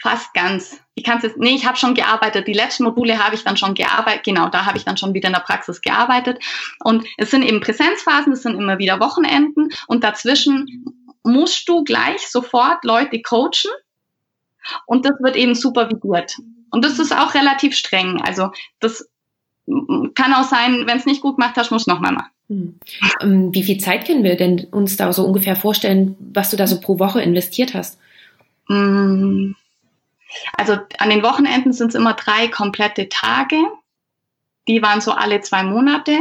[0.00, 0.81] fast ganz.
[0.94, 2.46] Ich kann es jetzt, nee, ich habe schon gearbeitet.
[2.46, 4.24] Die letzten Module habe ich dann schon gearbeitet.
[4.24, 6.38] Genau, da habe ich dann schon wieder in der Praxis gearbeitet.
[6.84, 10.84] Und es sind eben Präsenzphasen, es sind immer wieder Wochenenden und dazwischen
[11.24, 13.70] musst du gleich sofort Leute coachen
[14.86, 16.36] und das wird eben supervidiert.
[16.70, 18.20] Und das ist auch relativ streng.
[18.22, 18.50] Also
[18.80, 19.08] das
[20.14, 22.30] kann auch sein, wenn es nicht gut gemacht hast, musst du nochmal machen.
[22.48, 22.78] Hm.
[23.20, 26.66] Ähm, wie viel Zeit können wir denn uns da so ungefähr vorstellen, was du da
[26.66, 27.98] so pro Woche investiert hast?
[28.68, 29.54] Hm.
[30.56, 33.56] Also an den Wochenenden sind es immer drei komplette Tage.
[34.68, 36.20] Die waren so alle zwei Monate.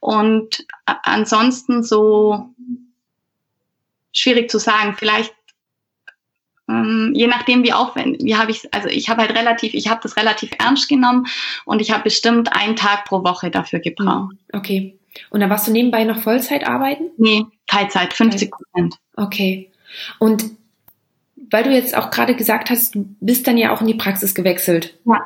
[0.00, 2.50] Und ansonsten so
[4.12, 5.34] schwierig zu sagen, vielleicht
[6.70, 10.00] ähm, je nachdem wie aufwendig, wie habe ich, also ich habe halt relativ, ich habe
[10.02, 11.26] das relativ ernst genommen
[11.64, 14.32] und ich habe bestimmt einen Tag pro Woche dafür gebraucht.
[14.32, 14.98] Hm, okay.
[15.30, 17.10] Und dann warst du nebenbei noch Vollzeit arbeiten?
[17.16, 18.94] Nee, Teilzeit, 50 Prozent.
[19.16, 19.70] Okay.
[20.20, 20.44] Und
[21.50, 24.34] weil du jetzt auch gerade gesagt hast, du bist dann ja auch in die Praxis
[24.34, 24.98] gewechselt.
[25.04, 25.24] Ja.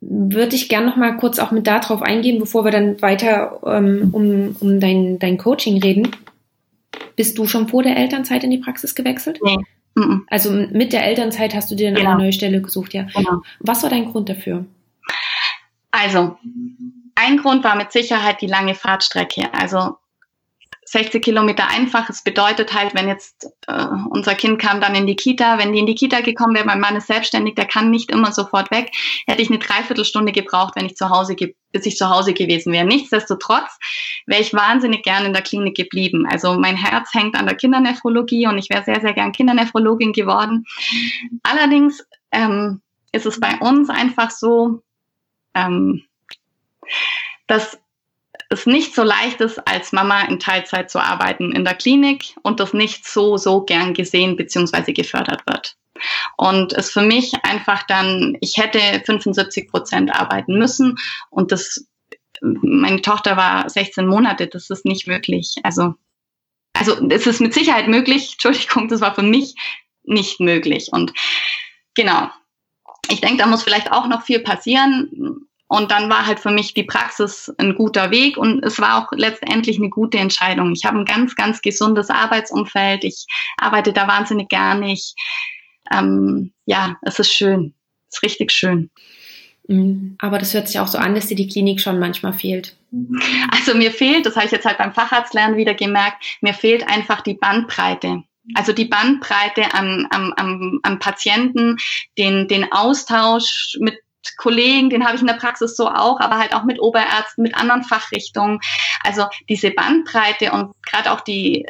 [0.00, 4.10] Würde ich gern noch mal kurz auch mit darauf eingehen, bevor wir dann weiter ähm,
[4.12, 6.08] um, um dein, dein Coaching reden.
[7.16, 9.38] Bist du schon vor der Elternzeit in die Praxis gewechselt?
[9.44, 9.58] Nee.
[9.94, 10.24] Mhm.
[10.28, 12.10] Also mit der Elternzeit hast du dir genau.
[12.10, 13.06] eine neue Stelle gesucht, ja.
[13.14, 13.42] Genau.
[13.60, 14.64] Was war dein Grund dafür?
[15.90, 16.38] Also,
[17.14, 19.52] ein Grund war mit Sicherheit die lange Fahrtstrecke.
[19.52, 19.96] Also
[20.92, 22.10] 60 Kilometer einfach.
[22.10, 25.78] Es bedeutet halt, wenn jetzt äh, unser Kind kam dann in die Kita, wenn die
[25.78, 28.92] in die Kita gekommen wäre, mein Mann ist selbstständig, der kann nicht immer sofort weg,
[29.26, 32.84] hätte ich eine Dreiviertelstunde gebraucht, wenn ich zu Hause, bis ich zu Hause gewesen wäre.
[32.84, 33.78] Nichtsdestotrotz
[34.26, 36.26] wäre ich wahnsinnig gern in der Klinik geblieben.
[36.30, 40.66] Also mein Herz hängt an der Kindernephrologie und ich wäre sehr, sehr gern Kindernephrologin geworden.
[41.42, 44.82] Allerdings ähm, ist es bei uns einfach so,
[45.54, 46.02] ähm,
[47.46, 47.78] dass
[48.52, 52.60] es nicht so leicht ist, als Mama in Teilzeit zu arbeiten in der Klinik und
[52.60, 54.92] das nicht so, so gern gesehen bzw.
[54.92, 55.76] gefördert wird.
[56.36, 60.98] Und es für mich einfach dann, ich hätte 75 Prozent arbeiten müssen
[61.30, 61.86] und das,
[62.40, 65.56] meine Tochter war 16 Monate, das ist nicht möglich.
[65.62, 65.94] Also,
[66.72, 69.54] also es ist mit Sicherheit möglich, Entschuldigung, das war für mich
[70.04, 70.88] nicht möglich.
[70.92, 71.12] Und
[71.94, 72.30] genau,
[73.10, 75.46] ich denke, da muss vielleicht auch noch viel passieren.
[75.72, 79.12] Und dann war halt für mich die Praxis ein guter Weg und es war auch
[79.16, 80.72] letztendlich eine gute Entscheidung.
[80.72, 83.04] Ich habe ein ganz, ganz gesundes Arbeitsumfeld.
[83.04, 83.24] Ich
[83.56, 84.92] arbeite da wahnsinnig gerne.
[84.92, 85.14] Ich,
[85.90, 87.72] ähm, ja, es ist schön.
[88.10, 88.90] Es ist richtig schön.
[89.66, 90.16] Mhm.
[90.18, 92.76] Aber das hört sich auch so an, dass dir die Klinik schon manchmal fehlt.
[93.50, 97.22] Also mir fehlt, das habe ich jetzt halt beim Facharztlernen wieder gemerkt, mir fehlt einfach
[97.22, 98.24] die Bandbreite.
[98.54, 101.78] Also die Bandbreite an, an, an, an Patienten,
[102.18, 104.01] den, den Austausch mit
[104.36, 107.54] Kollegen, den habe ich in der Praxis so auch, aber halt auch mit Oberärzten, mit
[107.54, 108.60] anderen Fachrichtungen.
[109.02, 111.66] Also diese Bandbreite und gerade auch die,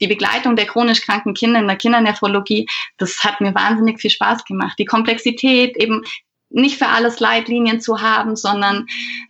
[0.00, 4.44] die Begleitung der chronisch kranken Kinder in der Kindernephrologie, das hat mir wahnsinnig viel Spaß
[4.44, 4.78] gemacht.
[4.78, 6.02] Die Komplexität, eben
[6.48, 8.86] nicht für alles Leitlinien zu haben, sondern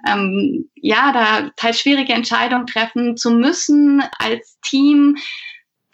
[0.07, 5.17] ähm, ja, da teils schwierige Entscheidungen treffen zu müssen als Team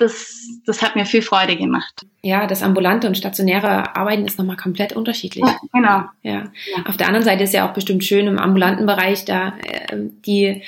[0.03, 2.07] das, das hat mir viel Freude gemacht.
[2.23, 5.45] Ja, das ambulante und stationäre Arbeiten ist nochmal komplett unterschiedlich.
[5.45, 6.05] Ja, genau.
[6.23, 6.51] Ja.
[6.77, 6.85] ja.
[6.87, 10.63] Auf der anderen Seite ist ja auch bestimmt schön im ambulanten Bereich da äh, die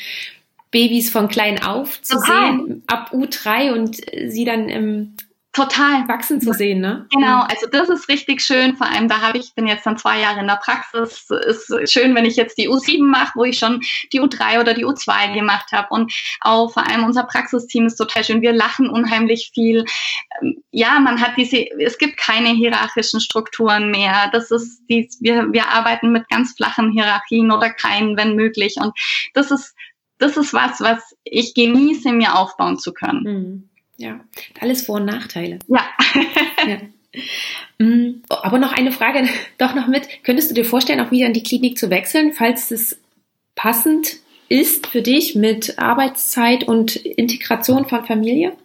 [0.71, 2.53] Babys von klein auf zu Total.
[2.53, 5.15] sehen, ab U3 und sie dann im
[5.55, 7.07] total wachsen zu sehen, ne?
[7.13, 8.77] Genau, also das ist richtig schön.
[8.77, 11.31] Vor allem, da habe ich, bin jetzt dann zwei Jahre in der Praxis.
[11.31, 13.81] Es Ist schön, wenn ich jetzt die U7 mache, wo ich schon
[14.13, 15.89] die U3 oder die U2 gemacht habe.
[15.91, 18.43] Und auch vor allem unser Praxisteam ist total schön.
[18.43, 19.85] Wir lachen unheimlich viel.
[20.43, 24.31] Ähm, ja, man hat diese, es gibt keine hierarchischen Strukturen mehr.
[24.33, 28.75] Das ist die, wir, wir arbeiten mit ganz flachen Hierarchien oder keinen, wenn möglich.
[28.81, 28.93] Und
[29.35, 29.77] das ist,
[30.19, 33.23] das ist was, was ich genieße, mir aufbauen zu können.
[33.23, 33.71] Mhm.
[33.97, 34.21] Ja,
[34.61, 35.59] alles Vor- und Nachteile.
[35.69, 35.87] Ja.
[36.67, 36.79] ja.
[37.79, 39.29] Mm, aber noch eine Frage
[39.59, 40.09] doch noch mit.
[40.25, 42.99] Könntest du dir vorstellen, auch wieder in die Klinik zu wechseln, falls es
[43.55, 44.17] passend
[44.49, 48.57] ist für dich mit Arbeitszeit und Integration von Familie?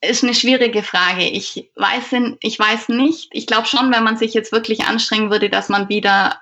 [0.00, 1.28] Ist eine schwierige Frage.
[1.28, 3.28] Ich weiß, ich weiß nicht.
[3.32, 6.40] Ich glaube schon, wenn man sich jetzt wirklich anstrengen würde, dass man wieder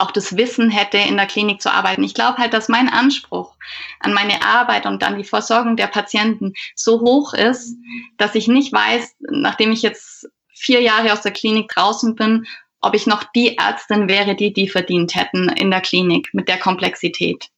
[0.00, 2.02] auch das Wissen hätte, in der Klinik zu arbeiten.
[2.02, 3.54] Ich glaube halt, dass mein Anspruch
[4.00, 7.76] an meine Arbeit und an die Versorgung der Patienten so hoch ist,
[8.16, 12.46] dass ich nicht weiß, nachdem ich jetzt vier Jahre aus der Klinik draußen bin,
[12.80, 16.58] ob ich noch die Ärztin wäre, die die verdient hätten in der Klinik mit der
[16.58, 17.48] Komplexität.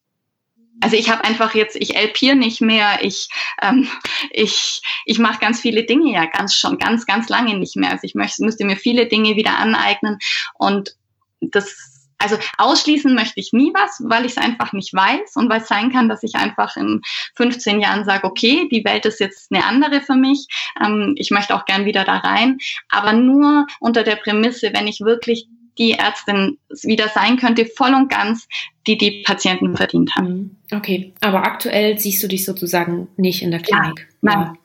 [0.81, 3.29] Also ich habe einfach jetzt, ich elpiere nicht mehr, ich,
[3.61, 3.87] ähm,
[4.31, 7.91] ich, ich mache ganz viele Dinge ja ganz schon ganz, ganz lange nicht mehr.
[7.91, 10.17] Also ich möchte, müsste mir viele Dinge wieder aneignen
[10.55, 10.97] und
[11.39, 11.92] das
[12.23, 15.67] also ausschließen möchte ich nie was, weil ich es einfach nicht weiß und weil es
[15.67, 17.01] sein kann, dass ich einfach in
[17.35, 20.47] 15 Jahren sage, okay, die Welt ist jetzt eine andere für mich.
[20.83, 22.57] Ähm, ich möchte auch gern wieder da rein,
[22.89, 28.09] aber nur unter der Prämisse, wenn ich wirklich die Ärztin wieder sein könnte, voll und
[28.09, 28.47] ganz,
[28.85, 30.27] die die Patienten verdient haben.
[30.27, 30.77] Mhm.
[30.77, 34.07] Okay, aber aktuell siehst du dich sozusagen nicht in der Klinik.
[34.21, 34.39] Nein.
[34.39, 34.57] nein.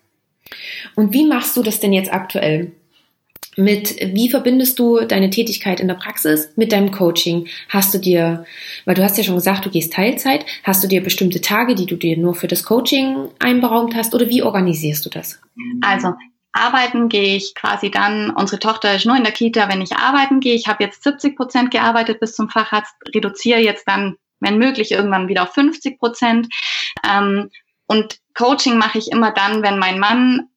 [0.94, 2.72] Und wie machst du das denn jetzt aktuell?
[3.58, 7.48] Mit wie verbindest du deine Tätigkeit in der Praxis mit deinem Coaching?
[7.68, 8.44] Hast du dir,
[8.84, 11.86] weil du hast ja schon gesagt, du gehst Teilzeit, hast du dir bestimmte Tage, die
[11.86, 15.40] du dir nur für das Coaching einberaumt hast oder wie organisierst du das?
[15.80, 16.14] Also
[16.52, 20.38] Arbeiten gehe ich quasi dann, unsere Tochter ist nur in der Kita, wenn ich arbeiten
[20.38, 20.54] gehe.
[20.54, 25.26] Ich habe jetzt 70 Prozent gearbeitet bis zum Facharzt, reduziere jetzt dann, wenn möglich, irgendwann
[25.26, 26.46] wieder auf 50 Prozent.
[27.04, 27.50] Ähm,
[27.88, 30.48] und Coaching mache ich immer dann, wenn mein Mann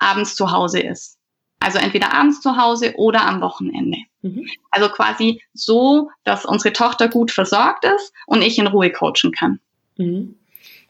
[0.00, 1.17] abends zu Hause ist.
[1.60, 3.98] Also entweder abends zu Hause oder am Wochenende.
[4.22, 4.48] Mhm.
[4.70, 9.60] Also quasi so, dass unsere Tochter gut versorgt ist und ich in Ruhe coachen kann.
[9.96, 10.36] Mhm.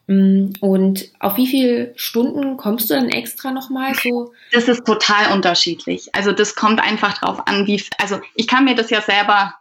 [0.09, 4.33] Mm, und auf wie viele Stunden kommst du dann extra nochmal so?
[4.53, 6.15] Das ist total unterschiedlich.
[6.15, 9.55] Also das kommt einfach drauf an, wie, also ich kann mir das ja selber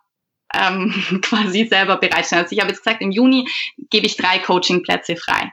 [0.53, 2.45] ähm, quasi selber bereitstellen.
[2.45, 3.47] Also ich habe jetzt gesagt, im Juni
[3.89, 5.51] gebe ich drei Coachingplätze frei.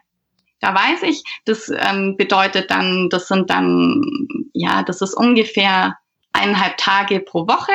[0.64, 4.00] Da weiß ich, das ähm, bedeutet dann, das sind dann,
[4.54, 5.98] ja, das ist ungefähr
[6.32, 7.72] eineinhalb Tage pro Woche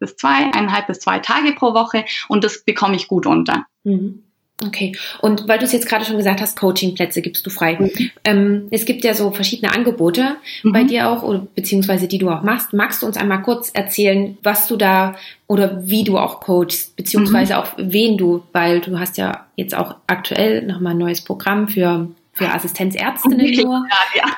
[0.00, 3.66] bis zwei, eineinhalb bis zwei Tage pro Woche und das bekomme ich gut unter.
[3.84, 4.24] Mhm.
[4.64, 7.76] Okay, und weil du es jetzt gerade schon gesagt hast, Coachingplätze gibst du frei.
[7.78, 8.10] Mhm.
[8.24, 10.72] Ähm, es gibt ja so verschiedene Angebote mhm.
[10.72, 12.72] bei dir auch, oder, beziehungsweise die du auch machst.
[12.72, 15.14] Magst du uns einmal kurz erzählen, was du da
[15.46, 17.58] oder wie du auch coachst, beziehungsweise mhm.
[17.58, 22.08] auch wen du, weil du hast ja jetzt auch aktuell nochmal ein neues Programm für,
[22.36, 23.86] für Assistenzärztinnen nur.
[23.90, 24.36] Ja, ja.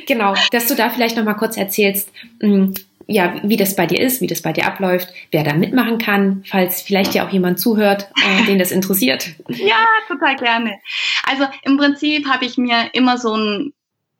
[0.06, 2.74] genau, dass du da vielleicht nochmal kurz erzählst, hm,
[3.08, 6.42] ja, wie das bei dir ist, wie das bei dir abläuft, wer da mitmachen kann,
[6.48, 9.28] falls vielleicht ja auch jemand zuhört, äh, den das interessiert.
[9.48, 10.78] Ja, total gerne.
[11.24, 13.72] Also im Prinzip habe ich mir immer so ein,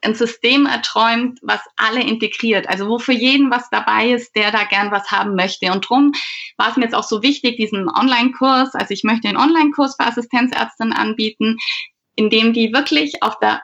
[0.03, 2.69] ein System erträumt, was alle integriert.
[2.69, 5.73] Also wo für jeden was dabei ist, der da gern was haben möchte.
[5.73, 6.13] Und drum
[6.57, 10.07] war es mir jetzt auch so wichtig, diesen Online-Kurs, also ich möchte einen Online-Kurs für
[10.07, 11.57] Assistenzärztinnen anbieten,
[12.17, 13.63] in dem die wirklich auf der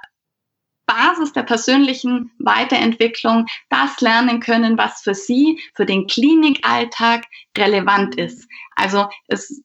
[0.86, 7.24] Basis der persönlichen Weiterentwicklung das lernen können, was für sie, für den Klinikalltag
[7.56, 8.48] relevant ist.
[8.76, 9.62] Also es,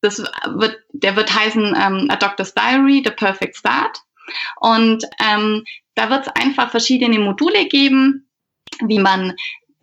[0.00, 3.98] das wird, der wird heißen ähm, A Doctor's Diary, The Perfect Start.
[4.60, 8.28] Und ähm, da wird es einfach verschiedene Module geben,
[8.86, 9.34] wie man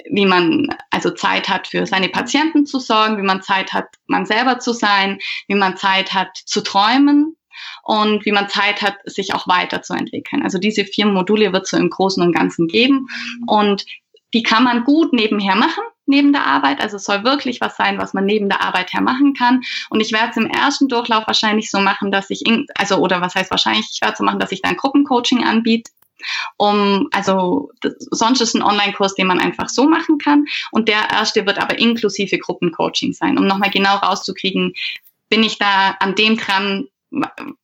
[0.10, 4.26] wie man also Zeit hat für seine Patienten zu sorgen, wie man Zeit hat, man
[4.26, 7.38] selber zu sein, wie man Zeit hat zu träumen,
[7.91, 10.43] und wie man Zeit hat, sich auch weiterzuentwickeln.
[10.43, 13.08] Also diese vier Module wird es so im Großen und Ganzen geben
[13.47, 13.86] und
[14.34, 16.80] die kann man gut nebenher machen neben der Arbeit.
[16.80, 19.62] Also es soll wirklich was sein, was man neben der Arbeit her machen kann.
[19.89, 23.19] Und ich werde es im ersten Durchlauf wahrscheinlich so machen, dass ich, in, also oder
[23.19, 25.91] was heißt wahrscheinlich, ich werde so machen, dass ich dann Gruppencoaching anbiete.
[26.58, 30.45] Um, also das, sonst ist ein Online-Kurs, den man einfach so machen kann.
[30.71, 34.73] Und der erste wird aber inklusive Gruppencoaching sein, um nochmal genau rauszukriegen,
[35.30, 36.88] bin ich da an dem dran,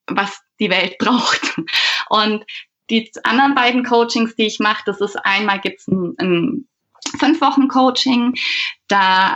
[0.07, 1.59] was die Welt braucht.
[2.09, 2.45] Und
[2.89, 6.67] die anderen beiden Coachings, die ich mache, das ist einmal gibt's ein, ein
[7.19, 8.35] fünf Wochen Coaching,
[8.87, 9.35] da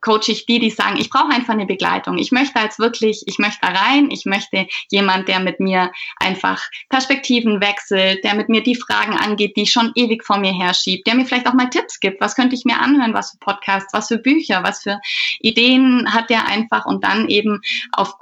[0.00, 2.18] coache ich die, die sagen, ich brauche einfach eine Begleitung.
[2.18, 6.62] Ich möchte als wirklich, ich möchte da rein, ich möchte jemand, der mit mir einfach
[6.88, 11.06] Perspektiven wechselt, der mit mir die Fragen angeht, die ich schon ewig vor mir herschiebt,
[11.06, 13.92] der mir vielleicht auch mal Tipps gibt, was könnte ich mir anhören, was für Podcasts,
[13.92, 15.00] was für Bücher, was für
[15.40, 16.86] Ideen hat der einfach?
[16.86, 17.60] Und dann eben
[17.92, 18.14] auf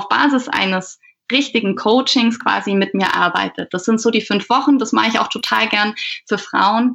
[0.00, 0.98] auf Basis eines
[1.30, 3.72] richtigen Coachings quasi mit mir arbeitet.
[3.72, 4.78] Das sind so die fünf Wochen.
[4.78, 5.94] Das mache ich auch total gern
[6.26, 6.94] für Frauen,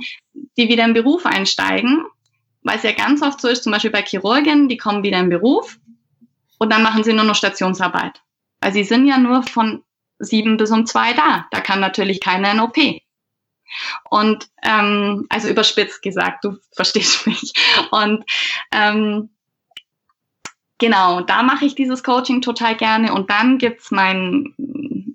[0.57, 2.05] die wieder im Beruf einsteigen,
[2.63, 5.29] weil es ja ganz oft so ist, zum Beispiel bei Chirurgen, die kommen wieder im
[5.29, 5.77] Beruf
[6.57, 8.21] und dann machen sie nur noch Stationsarbeit.
[8.59, 9.83] Weil sie sind ja nur von
[10.19, 11.45] sieben bis um zwei da.
[11.51, 12.77] Da kann natürlich keiner in OP.
[14.09, 17.53] Und ähm, also überspitzt gesagt, du verstehst mich.
[17.91, 18.25] Und
[18.71, 19.29] ähm,
[20.77, 23.13] Genau, da mache ich dieses Coaching total gerne.
[23.13, 24.53] Und dann gibt's mein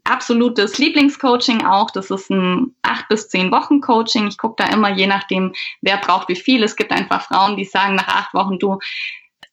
[0.05, 1.91] absolutes Lieblingscoaching auch.
[1.91, 4.27] Das ist ein acht bis zehn Wochen Coaching.
[4.29, 5.53] Ich gucke da immer, je nachdem,
[5.83, 6.63] wer braucht wie viel.
[6.63, 8.79] Es gibt einfach Frauen, die sagen nach acht Wochen, du,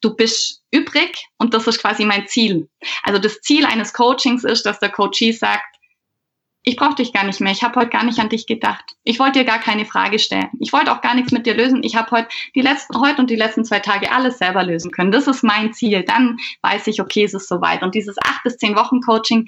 [0.01, 2.69] du bist übrig und das ist quasi mein Ziel.
[3.03, 5.76] Also das Ziel eines Coachings ist, dass der Coachee sagt,
[6.67, 8.83] ich brauche dich gar nicht mehr, ich habe heute gar nicht an dich gedacht.
[9.05, 10.49] Ich wollte dir gar keine Frage stellen.
[10.59, 11.81] Ich wollte auch gar nichts mit dir lösen.
[11.81, 15.13] Ich habe heute die letzten heute und die letzten zwei Tage alles selber lösen können.
[15.13, 16.03] Das ist mein Ziel.
[16.03, 17.83] Dann weiß ich, okay, es ist soweit.
[17.83, 19.45] Und dieses acht bis zehn Wochen Coaching,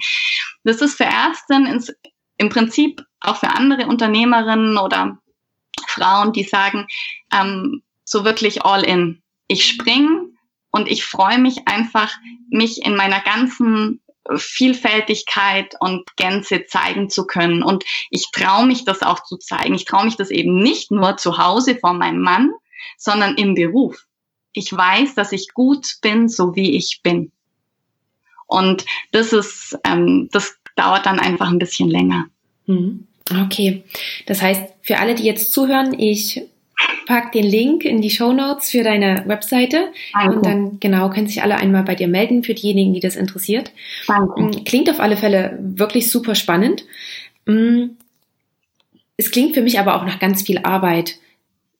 [0.64, 1.92] das ist für Ärztinnen ins,
[2.38, 5.18] im Prinzip auch für andere Unternehmerinnen oder
[5.88, 6.86] Frauen, die sagen,
[7.34, 9.22] ähm, so wirklich all in.
[9.46, 10.38] Ich spring
[10.70, 12.16] und ich freue mich einfach,
[12.48, 14.00] mich in meiner ganzen
[14.36, 17.62] Vielfältigkeit und Gänze zeigen zu können.
[17.62, 19.74] Und ich traue mich das auch zu zeigen.
[19.74, 22.50] Ich traue mich das eben nicht nur zu Hause vor meinem Mann,
[22.96, 24.06] sondern im Beruf.
[24.52, 27.32] Ich weiß, dass ich gut bin, so wie ich bin.
[28.46, 32.26] Und das ist, ähm, das dauert dann einfach ein bisschen länger.
[32.66, 33.06] Mhm.
[33.44, 33.84] Okay.
[34.26, 36.42] Das heißt, für alle, die jetzt zuhören, ich
[37.06, 40.36] pack den Link in die Show Notes für deine Webseite Danke.
[40.36, 43.72] und dann genau können sich alle einmal bei dir melden für diejenigen, die das interessiert.
[44.06, 44.40] Danke.
[44.40, 46.84] Mm, klingt auf alle Fälle wirklich super spannend.
[47.46, 47.96] Mm,
[49.16, 51.16] es klingt für mich aber auch nach ganz viel Arbeit.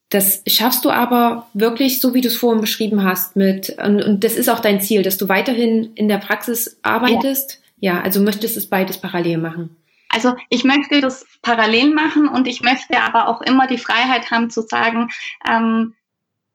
[0.09, 4.23] Das schaffst du aber wirklich, so wie du es vorhin beschrieben hast, mit, und, und
[4.25, 7.61] das ist auch dein Ziel, dass du weiterhin in der Praxis arbeitest.
[7.79, 9.77] Ja, ja also möchtest es beides parallel machen.
[10.11, 14.49] Also ich möchte das parallel machen und ich möchte aber auch immer die Freiheit haben
[14.49, 15.09] zu sagen,
[15.47, 15.95] ähm,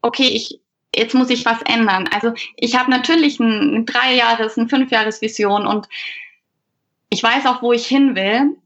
[0.03, 0.61] okay, ich
[0.95, 2.09] jetzt muss ich was ändern.
[2.13, 5.89] Also ich habe natürlich ein, ein Dreijahres-, ein Fünfjahres-Vision und
[7.11, 8.57] ich weiß auch, wo ich hin will.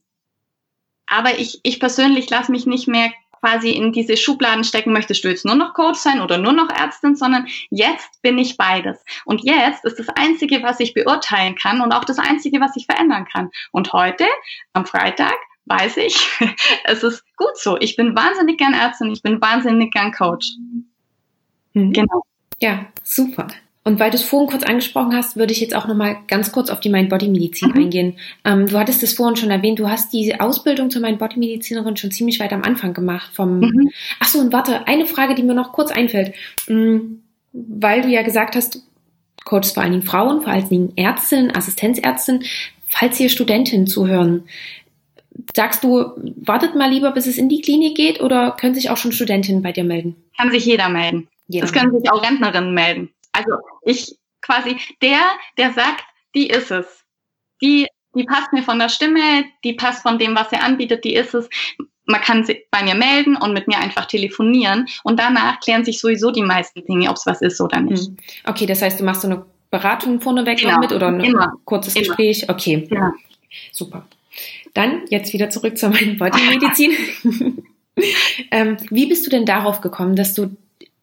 [1.06, 5.28] Aber ich, ich persönlich lasse mich nicht mehr quasi in diese Schubladen stecken, möchtest du
[5.28, 9.02] jetzt nur noch Coach sein oder nur noch Ärztin, sondern jetzt bin ich beides.
[9.24, 12.86] Und jetzt ist das Einzige, was ich beurteilen kann und auch das Einzige, was ich
[12.86, 13.50] verändern kann.
[13.72, 14.26] Und heute,
[14.72, 15.36] am Freitag,
[15.66, 16.28] weiß ich,
[16.84, 17.76] es ist gut so.
[17.78, 20.46] Ich bin wahnsinnig gern Ärztin, ich bin wahnsinnig gern Coach.
[21.72, 21.92] Mhm.
[21.92, 22.22] Genau.
[22.60, 23.48] Ja, super.
[23.82, 26.68] Und weil du es vorhin kurz angesprochen hast, würde ich jetzt auch nochmal ganz kurz
[26.68, 27.76] auf die Mind-Body-Medizin mhm.
[27.76, 28.18] eingehen.
[28.44, 32.40] Ähm, du hattest es vorhin schon erwähnt, du hast die Ausbildung zur Mind-Body-Medizinerin schon ziemlich
[32.40, 33.30] weit am Anfang gemacht.
[33.34, 33.90] Vom mhm.
[34.18, 36.34] Ach so, und warte, eine Frage, die mir noch kurz einfällt.
[36.68, 37.22] Mhm,
[37.52, 38.82] weil du ja gesagt hast,
[39.44, 42.44] Coaches vor allen Dingen Frauen, vor allen Dingen Ärztinnen, Assistenzärztinnen,
[42.86, 44.44] falls hier Studentinnen zuhören,
[45.56, 48.98] sagst du, wartet mal lieber, bis es in die Klinik geht oder können sich auch
[48.98, 50.16] schon Studentinnen bei dir melden?
[50.36, 51.28] Kann sich jeder melden.
[51.48, 51.64] Jeder.
[51.64, 53.10] Es können sich auch Rentnerinnen melden.
[53.32, 53.52] Also
[53.82, 55.20] ich quasi der,
[55.58, 56.04] der sagt,
[56.34, 56.86] die ist es.
[57.62, 61.14] Die, die passt mir von der Stimme, die passt von dem, was er anbietet, die
[61.14, 61.48] ist es.
[62.06, 66.00] Man kann sich bei mir melden und mit mir einfach telefonieren und danach klären sich
[66.00, 68.06] sowieso die meisten Dinge, ob es was ist oder nicht.
[68.06, 68.16] Hm.
[68.44, 70.72] Okay, das heißt, du machst so eine Beratung vorneweg genau.
[70.72, 71.52] noch mit oder ein Immer.
[71.64, 72.06] kurzes Immer.
[72.06, 72.48] Gespräch?
[72.48, 72.88] Okay.
[72.90, 73.12] Ja.
[73.70, 74.06] Super.
[74.74, 76.92] Dann jetzt wieder zurück zur meinen Bodymedizin.
[78.50, 80.56] ähm, wie bist du denn darauf gekommen, dass du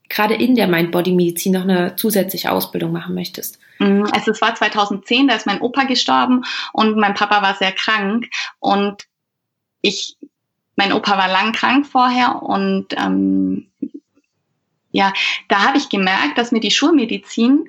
[0.09, 3.59] gerade in der Mind-Body-Medizin noch eine zusätzliche Ausbildung machen möchtest?
[3.79, 6.43] Mhm, also es war 2010, da ist mein Opa gestorben
[6.73, 8.27] und mein Papa war sehr krank
[8.59, 9.03] und
[9.81, 10.17] ich,
[10.75, 13.67] mein Opa war lang krank vorher und ähm,
[14.91, 15.13] ja,
[15.47, 17.67] da habe ich gemerkt, dass mir die Schulmedizin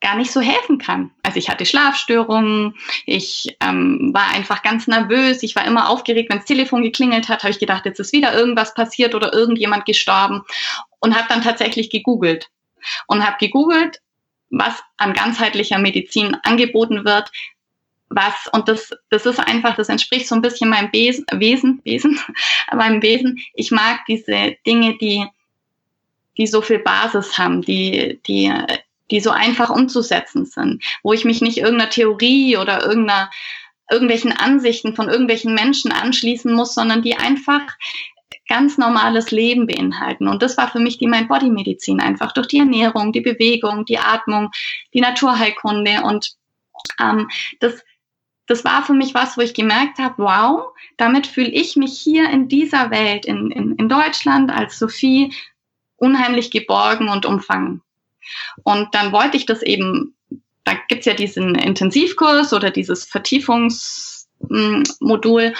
[0.00, 1.12] gar nicht so helfen kann.
[1.22, 2.74] Also ich hatte Schlafstörungen,
[3.06, 7.44] ich ähm, war einfach ganz nervös, ich war immer aufgeregt, wenn das Telefon geklingelt hat,
[7.44, 10.42] habe ich gedacht, jetzt ist wieder irgendwas passiert oder irgendjemand gestorben
[11.02, 12.48] und habe dann tatsächlich gegoogelt
[13.06, 14.00] und habe gegoogelt,
[14.48, 17.30] was an ganzheitlicher Medizin angeboten wird,
[18.08, 22.18] was, und das, das ist einfach, das entspricht so ein bisschen meinem Besen, Wesen, Wesen,
[22.74, 23.38] meinem Wesen.
[23.54, 25.26] Ich mag diese Dinge, die,
[26.36, 28.52] die so viel Basis haben, die, die
[29.12, 33.30] die so einfach umzusetzen sind, wo ich mich nicht irgendeiner Theorie oder irgendeiner,
[33.90, 37.60] irgendwelchen Ansichten von irgendwelchen Menschen anschließen muss, sondern die einfach
[38.52, 40.28] ganz normales Leben beinhalten.
[40.28, 44.50] Und das war für mich die Mind-Body-Medizin einfach durch die Ernährung, die Bewegung, die Atmung,
[44.92, 46.02] die Naturheilkunde.
[46.02, 46.34] Und
[47.00, 47.30] ähm,
[47.60, 47.82] das,
[48.46, 52.28] das war für mich was, wo ich gemerkt habe, wow, damit fühle ich mich hier
[52.28, 55.32] in dieser Welt, in, in, in Deutschland als Sophie,
[55.96, 57.80] unheimlich geborgen und umfangen.
[58.64, 60.14] Und dann wollte ich das eben,
[60.64, 65.54] da gibt's ja diesen Intensivkurs oder dieses Vertiefungsmodul.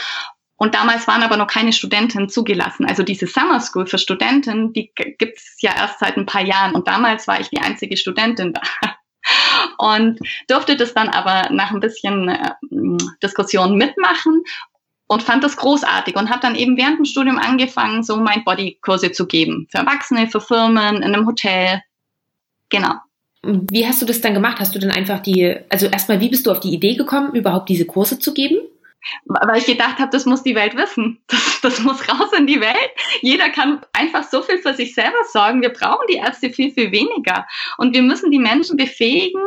[0.63, 2.87] Und damals waren aber noch keine Studenten zugelassen.
[2.87, 6.77] Also diese Summer School für Studenten, die gibt's ja erst seit ein paar Jahren.
[6.77, 8.61] Und damals war ich die einzige Studentin da.
[9.79, 12.51] Und durfte das dann aber nach ein bisschen äh,
[13.21, 14.45] Diskussion mitmachen
[15.09, 19.27] und fand das großartig und habe dann eben während dem Studium angefangen, so Mind-Body-Kurse zu
[19.27, 19.67] geben.
[19.71, 21.83] Für Erwachsene, für Firmen, in einem Hotel,
[22.73, 22.95] Genau.
[23.43, 24.59] Wie hast du das dann gemacht?
[24.61, 27.69] Hast du dann einfach die, also erstmal, wie bist du auf die Idee gekommen, überhaupt
[27.69, 28.57] diese Kurse zu geben?
[29.25, 31.21] Weil ich gedacht habe, das muss die Welt wissen.
[31.29, 32.91] Das, das muss raus in die Welt.
[33.21, 35.63] Jeder kann einfach so viel für sich selber sorgen.
[35.63, 37.47] Wir brauchen die Ärzte viel, viel weniger.
[37.79, 39.41] Und wir müssen die Menschen befähigen,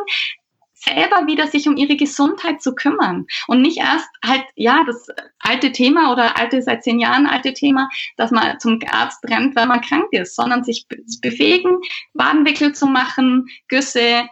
[0.85, 5.07] selber wieder sich um ihre Gesundheit zu kümmern und nicht erst halt, ja, das
[5.39, 9.67] alte Thema oder alte, seit zehn Jahren alte Thema, dass man zum Arzt rennt, wenn
[9.67, 10.85] man krank ist, sondern sich
[11.21, 11.79] befähigen,
[12.13, 14.29] Wadenwickel zu machen, Güsse,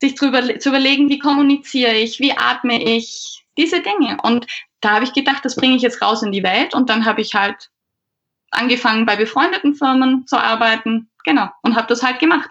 [0.00, 4.18] sich drüber, zu überlegen, wie kommuniziere ich, wie atme ich, diese Dinge.
[4.22, 4.46] Und
[4.80, 7.20] da habe ich gedacht, das bringe ich jetzt raus in die Welt und dann habe
[7.20, 7.70] ich halt
[8.50, 12.50] angefangen bei befreundeten Firmen zu arbeiten, genau, und habe das halt gemacht.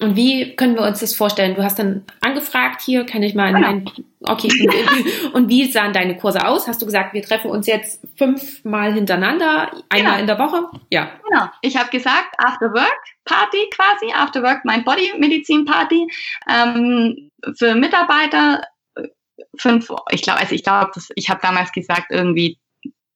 [0.00, 1.54] Und wie können wir uns das vorstellen?
[1.54, 3.68] Du hast dann angefragt, hier kann ich mal in genau.
[3.68, 3.90] mein,
[4.22, 6.66] okay, und, und, wie sahen deine Kurse aus?
[6.66, 10.18] Hast du gesagt, wir treffen uns jetzt fünfmal hintereinander, einmal genau.
[10.20, 10.70] in der Woche?
[10.90, 11.10] Ja.
[11.28, 11.50] Genau.
[11.60, 16.10] Ich habe gesagt, After Work Party quasi, After Work Mind Body Medizin Party
[16.48, 18.62] ähm, für Mitarbeiter.
[19.56, 22.58] Fünf, ich glaube, also ich glaube, ich habe damals gesagt irgendwie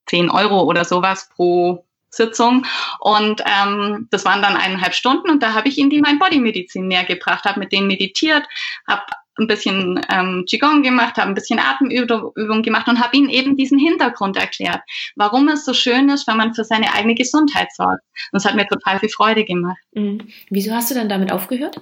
[0.07, 2.65] zehn Euro oder sowas pro Sitzung.
[3.01, 7.05] Und ähm, das waren dann eineinhalb Stunden und da habe ich ihnen die Mind-Body-Medizin näher
[7.05, 8.47] gebracht, habe mit denen meditiert,
[8.87, 9.03] habe
[9.37, 13.81] ein bisschen ähm, Qigong gemacht, habe ein bisschen Atemübung gemacht und habe ihnen eben diesen
[13.81, 14.81] Hintergrund erklärt,
[15.17, 18.03] warum es so schön ist, wenn man für seine eigene Gesundheit sorgt.
[18.31, 19.83] Und es hat mir total viel Freude gemacht.
[19.93, 20.29] Mhm.
[20.51, 21.81] Wieso hast du dann damit aufgehört?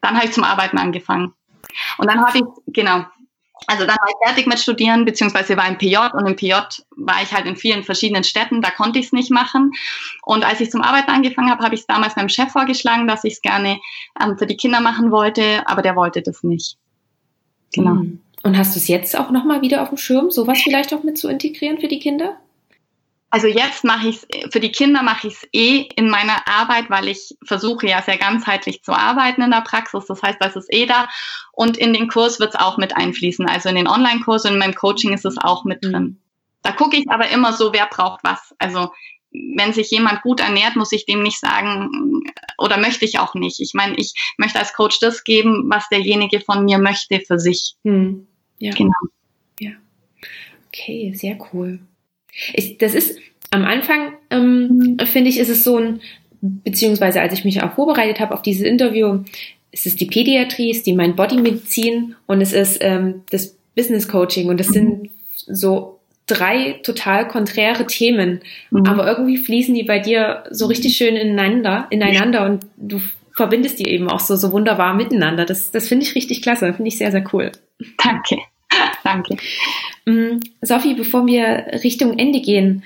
[0.00, 1.34] Dann habe ich zum Arbeiten angefangen.
[1.98, 3.04] Und dann habe ich, genau,
[3.66, 6.54] also dann war ich fertig mit Studieren, beziehungsweise war im PJ und im PJ
[6.96, 9.72] war ich halt in vielen verschiedenen Städten, da konnte ich es nicht machen.
[10.22, 13.24] Und als ich zum Arbeiten angefangen habe, habe ich es damals meinem Chef vorgeschlagen, dass
[13.24, 13.78] ich es gerne
[14.20, 16.76] ähm, für die Kinder machen wollte, aber der wollte das nicht.
[17.72, 18.00] Genau.
[18.00, 18.20] Hm.
[18.42, 21.18] Und hast du es jetzt auch nochmal wieder auf dem Schirm, sowas vielleicht auch mit
[21.18, 22.38] zu integrieren für die Kinder?
[23.30, 26.90] Also jetzt mache ich es, für die Kinder mache ich es eh in meiner Arbeit,
[26.90, 30.06] weil ich versuche ja sehr ganzheitlich zu arbeiten in der Praxis.
[30.06, 31.08] Das heißt, das ist eh da.
[31.52, 33.48] Und in den Kurs wird es auch mit einfließen.
[33.48, 36.02] Also in den Online-Kurs und in meinem Coaching ist es auch mit drin.
[36.02, 36.16] Mhm.
[36.62, 38.54] Da gucke ich aber immer so, wer braucht was.
[38.58, 38.90] Also
[39.32, 42.24] wenn sich jemand gut ernährt, muss ich dem nicht sagen
[42.58, 43.60] oder möchte ich auch nicht.
[43.60, 47.74] Ich meine, ich möchte als Coach das geben, was derjenige von mir möchte für sich.
[47.84, 48.26] Hm.
[48.58, 48.74] Ja.
[48.74, 48.92] Genau.
[49.60, 49.70] Ja.
[50.66, 51.80] Okay, sehr cool.
[52.54, 53.18] Ich, das ist
[53.50, 56.00] am Anfang, ähm, finde ich, ist es so ein,
[56.40, 59.24] beziehungsweise als ich mich auch vorbereitet habe auf dieses Interview,
[59.72, 64.58] ist es die Pädiatrie, ist die Mind-Body-Medizin und es ist ähm, das Business Coaching und
[64.58, 65.10] das sind
[65.46, 68.86] so drei total konträre Themen, mhm.
[68.86, 73.00] aber irgendwie fließen die bei dir so richtig schön ineinander, ineinander und du
[73.32, 75.44] verbindest die eben auch so, so wunderbar miteinander.
[75.44, 77.52] Das, das finde ich richtig klasse, finde ich sehr, sehr cool.
[78.02, 78.38] Danke.
[79.04, 79.36] Danke.
[80.06, 82.82] Mm, Sophie, bevor wir Richtung Ende gehen,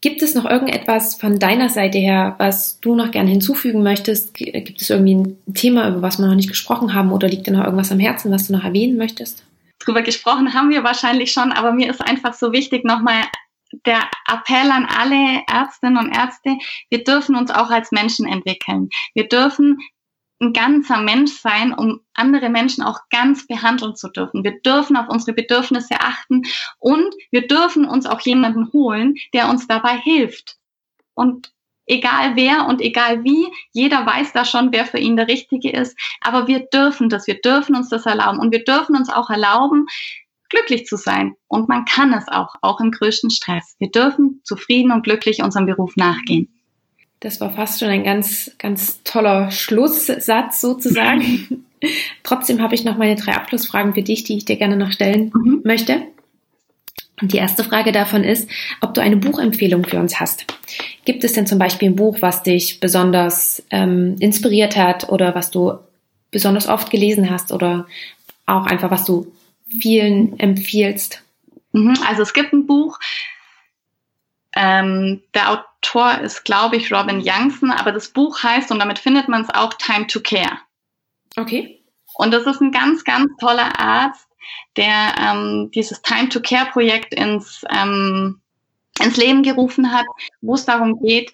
[0.00, 4.34] gibt es noch irgendetwas von deiner Seite her, was du noch gerne hinzufügen möchtest?
[4.34, 7.52] Gibt es irgendwie ein Thema, über was wir noch nicht gesprochen haben oder liegt dir
[7.52, 9.44] noch irgendwas am Herzen, was du noch erwähnen möchtest?
[9.78, 13.22] Drüber gesprochen haben wir wahrscheinlich schon, aber mir ist einfach so wichtig, nochmal
[13.86, 16.56] der Appell an alle Ärztinnen und Ärzte,
[16.88, 18.88] wir dürfen uns auch als Menschen entwickeln.
[19.14, 19.78] Wir dürfen
[20.40, 24.42] ein ganzer Mensch sein, um andere Menschen auch ganz behandeln zu dürfen.
[24.42, 26.42] Wir dürfen auf unsere Bedürfnisse achten
[26.78, 30.56] und wir dürfen uns auch jemanden holen, der uns dabei hilft.
[31.14, 31.52] Und
[31.86, 35.98] egal wer und egal wie, jeder weiß da schon, wer für ihn der Richtige ist.
[36.22, 39.86] Aber wir dürfen das, wir dürfen uns das erlauben und wir dürfen uns auch erlauben,
[40.48, 41.36] glücklich zu sein.
[41.48, 43.76] Und man kann es auch, auch im größten Stress.
[43.78, 46.59] Wir dürfen zufrieden und glücklich unserem Beruf nachgehen.
[47.20, 51.66] Das war fast schon ein ganz, ganz toller Schlusssatz sozusagen.
[52.22, 55.30] Trotzdem habe ich noch meine drei Abschlussfragen für dich, die ich dir gerne noch stellen
[55.34, 55.60] mhm.
[55.62, 56.02] möchte.
[57.20, 58.48] Und die erste Frage davon ist,
[58.80, 60.46] ob du eine Buchempfehlung für uns hast.
[61.04, 65.50] Gibt es denn zum Beispiel ein Buch, was dich besonders ähm, inspiriert hat oder was
[65.50, 65.74] du
[66.30, 67.86] besonders oft gelesen hast oder
[68.46, 69.30] auch einfach, was du
[69.68, 71.22] vielen empfiehlst?
[71.72, 72.98] Mhm, also es gibt ein Buch,
[74.54, 79.28] ähm, der Autor ist, glaube ich, Robin Youngson, aber das Buch heißt, und damit findet
[79.28, 80.58] man es auch, Time to Care.
[81.36, 81.82] Okay.
[82.14, 84.28] Und das ist ein ganz, ganz toller Arzt,
[84.76, 88.40] der ähm, dieses Time to Care Projekt ins, ähm,
[89.02, 90.04] ins Leben gerufen hat,
[90.40, 91.32] wo es darum geht,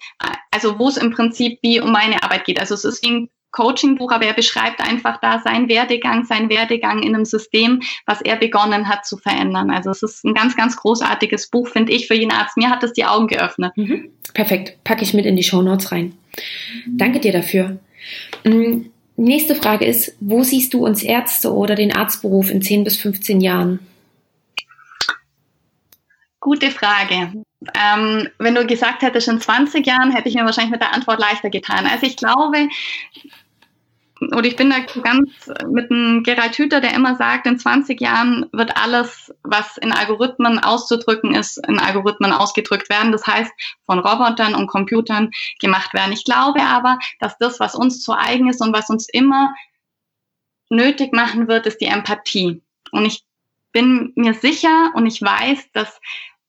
[0.50, 2.60] also wo es im Prinzip wie um meine Arbeit geht.
[2.60, 7.02] Also es ist wie ein Coaching-Buch, aber er beschreibt einfach da seinen Werdegang, seinen Werdegang
[7.02, 9.70] in einem System, was er begonnen hat zu verändern.
[9.70, 12.58] Also es ist ein ganz, ganz großartiges Buch, finde ich, für jeden Arzt.
[12.58, 13.72] Mir hat es die Augen geöffnet.
[13.76, 14.10] Mhm.
[14.34, 14.76] Perfekt.
[14.84, 16.16] Packe ich mit in die Show Notes rein.
[16.86, 17.78] Danke dir dafür.
[18.44, 18.90] Mhm.
[19.16, 23.40] Nächste Frage ist, wo siehst du uns Ärzte oder den Arztberuf in 10 bis 15
[23.40, 23.78] Jahren?
[26.40, 27.32] Gute Frage.
[27.74, 31.18] Ähm, wenn du gesagt hättest, in 20 Jahren, hätte ich mir wahrscheinlich mit der Antwort
[31.18, 31.86] leichter getan.
[31.86, 32.68] Also ich glaube,
[34.20, 35.30] oder ich bin da ganz
[35.68, 40.58] mit einem Gerald Hüther, der immer sagt, in 20 Jahren wird alles, was in Algorithmen
[40.58, 43.12] auszudrücken ist, in Algorithmen ausgedrückt werden.
[43.12, 43.52] Das heißt,
[43.84, 46.12] von Robotern und Computern gemacht werden.
[46.12, 49.54] Ich glaube aber, dass das, was uns zu eigen ist und was uns immer
[50.70, 52.62] nötig machen wird, ist die Empathie.
[52.92, 53.22] Und ich
[53.72, 56.00] bin mir sicher und ich weiß, dass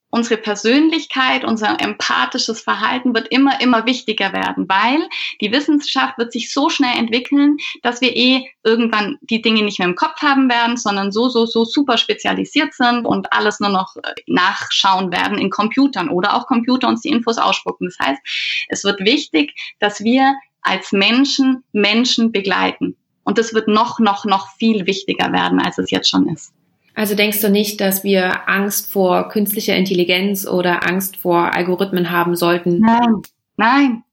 [0.09, 5.07] unsere Persönlichkeit, unser empathisches Verhalten wird immer, immer wichtiger werden, weil
[5.41, 9.87] die Wissenschaft wird sich so schnell entwickeln, dass wir eh irgendwann die Dinge nicht mehr
[9.87, 13.95] im Kopf haben werden, sondern so, so, so super spezialisiert sind und alles nur noch
[13.97, 17.87] äh, nachschauen werden in Computern oder auch Computer uns die Infos ausspucken.
[17.87, 18.21] Das heißt,
[18.69, 22.95] es wird wichtig, dass wir als Menschen Menschen begleiten.
[23.23, 26.53] Und das wird noch, noch, noch viel wichtiger werden, als es jetzt schon ist.
[26.97, 32.35] Also denkst du nicht, dass wir Angst vor künstlicher Intelligenz oder Angst vor Algorithmen haben
[32.35, 32.79] sollten?
[32.79, 33.21] Nein,
[33.55, 34.03] nein.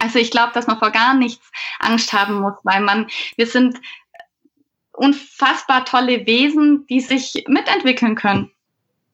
[0.00, 3.76] Also ich glaube, dass man vor gar nichts Angst haben muss, weil man, wir sind
[4.90, 8.50] unfassbar tolle Wesen, die sich mitentwickeln können.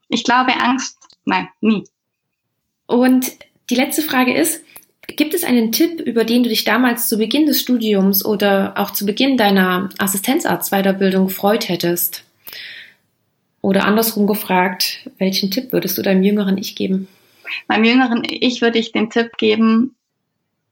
[0.08, 1.84] Ich glaube, Angst, nein, nie.
[2.86, 3.30] Und
[3.68, 4.64] die letzte Frage ist,
[5.06, 8.92] gibt es einen Tipp, über den du dich damals zu Beginn des Studiums oder auch
[8.92, 12.24] zu Beginn deiner Assistenzarztweiterbildung gefreut hättest?
[13.68, 17.06] Oder andersrum gefragt, welchen Tipp würdest du deinem jüngeren Ich geben?
[17.66, 19.94] Meinem jüngeren Ich würde ich den Tipp geben,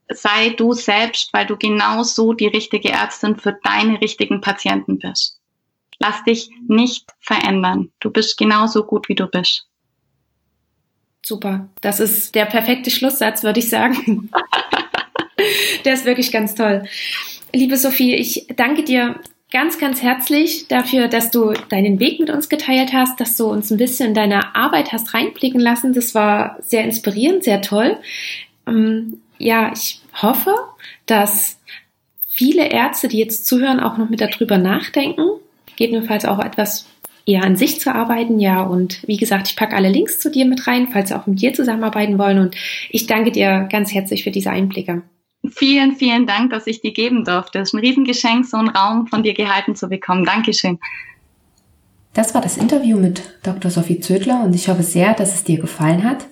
[0.09, 5.39] sei du selbst, weil du genau so die richtige Ärztin für deine richtigen Patienten bist.
[5.99, 7.91] Lass dich nicht verändern.
[7.99, 9.67] Du bist genauso gut, wie du bist.
[11.23, 11.69] Super.
[11.81, 14.31] Das ist der perfekte Schlusssatz, würde ich sagen.
[15.85, 16.87] der ist wirklich ganz toll.
[17.53, 19.19] Liebe Sophie, ich danke dir
[19.51, 23.71] ganz, ganz herzlich dafür, dass du deinen Weg mit uns geteilt hast, dass du uns
[23.71, 25.93] ein bisschen in deine Arbeit hast reinblicken lassen.
[25.93, 27.97] Das war sehr inspirierend, sehr toll.
[28.67, 30.53] Ähm, ja, ich hoffe,
[31.05, 31.59] dass
[32.27, 35.23] viele Ärzte, die jetzt zuhören, auch noch mit darüber nachdenken,
[35.65, 36.87] gegebenenfalls auch etwas
[37.25, 38.61] eher an sich zu arbeiten, ja.
[38.63, 41.41] Und wie gesagt, ich packe alle Links zu dir mit rein, falls sie auch mit
[41.41, 42.39] dir zusammenarbeiten wollen.
[42.39, 42.55] Und
[42.89, 45.03] ich danke dir ganz herzlich für diese Einblicke.
[45.51, 47.59] Vielen, vielen Dank, dass ich die geben durfte.
[47.59, 50.25] Es ist ein Riesengeschenk, so einen Raum von dir gehalten zu bekommen.
[50.25, 50.79] Dankeschön.
[52.13, 53.69] Das war das Interview mit Dr.
[53.69, 56.25] Sophie Zödler und ich hoffe sehr, dass es dir gefallen hat.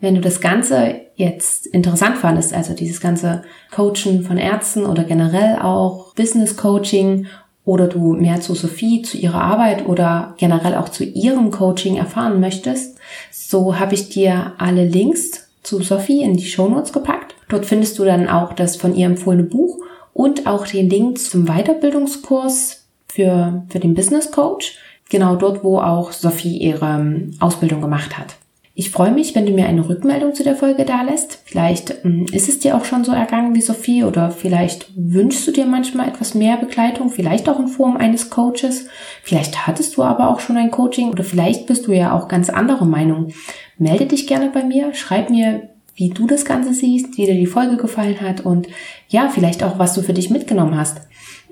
[0.00, 3.42] Wenn du das Ganze jetzt interessant fandest, also dieses ganze
[3.72, 7.26] Coachen von Ärzten oder generell auch Business Coaching
[7.64, 12.40] oder du mehr zu Sophie, zu ihrer Arbeit oder generell auch zu ihrem Coaching erfahren
[12.40, 12.98] möchtest,
[13.30, 17.34] so habe ich dir alle Links zu Sophie in die Show Notes gepackt.
[17.52, 19.76] Dort findest du dann auch das von ihr empfohlene Buch
[20.14, 24.78] und auch den Link zum Weiterbildungskurs für, für den Business Coach.
[25.10, 28.36] Genau dort, wo auch Sophie ihre ähm, Ausbildung gemacht hat.
[28.74, 31.42] Ich freue mich, wenn du mir eine Rückmeldung zu der Folge da lässt.
[31.44, 35.52] Vielleicht ähm, ist es dir auch schon so ergangen wie Sophie oder vielleicht wünschst du
[35.52, 38.86] dir manchmal etwas mehr Begleitung, vielleicht auch in Form eines Coaches.
[39.22, 42.48] Vielleicht hattest du aber auch schon ein Coaching oder vielleicht bist du ja auch ganz
[42.48, 43.34] anderer Meinung.
[43.76, 47.46] Melde dich gerne bei mir, schreib mir, wie du das Ganze siehst, wie dir die
[47.46, 48.68] Folge gefallen hat und
[49.08, 51.02] ja, vielleicht auch, was du für dich mitgenommen hast.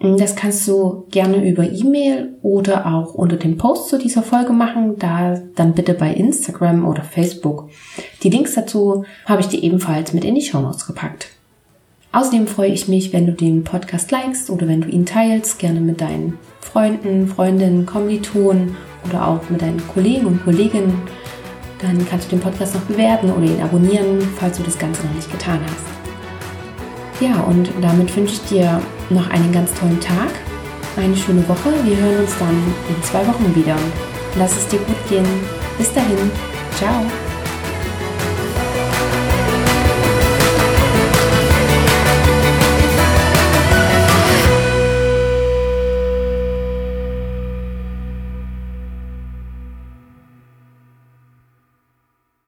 [0.01, 4.53] Mm, das kannst du gerne über E-Mail oder auch unter dem Post zu dieser Folge
[4.53, 7.69] machen, da dann bitte bei Instagram oder Facebook.
[8.23, 11.29] Die Links dazu habe ich dir ebenfalls mit in die Show Notes gepackt.
[12.13, 15.81] Außerdem freue ich mich, wenn du den Podcast likest oder wenn du ihn teilst, gerne
[15.81, 18.77] mit deinen Freunden, Freundinnen, Kommilitonen
[19.09, 21.03] oder auch mit deinen Kollegen und Kolleginnen.
[21.83, 25.15] Dann kannst du den Podcast noch bewerten oder ihn abonnieren, falls du das Ganze noch
[25.15, 27.23] nicht getan hast.
[27.23, 30.31] Ja, und damit wünsche ich dir noch einen ganz tollen Tag,
[30.97, 31.71] eine schöne Woche.
[31.85, 32.57] Wir hören uns dann
[32.89, 33.77] in zwei Wochen wieder.
[34.37, 35.27] Lass es dir gut gehen.
[35.79, 36.31] Bis dahin.
[36.77, 37.30] Ciao.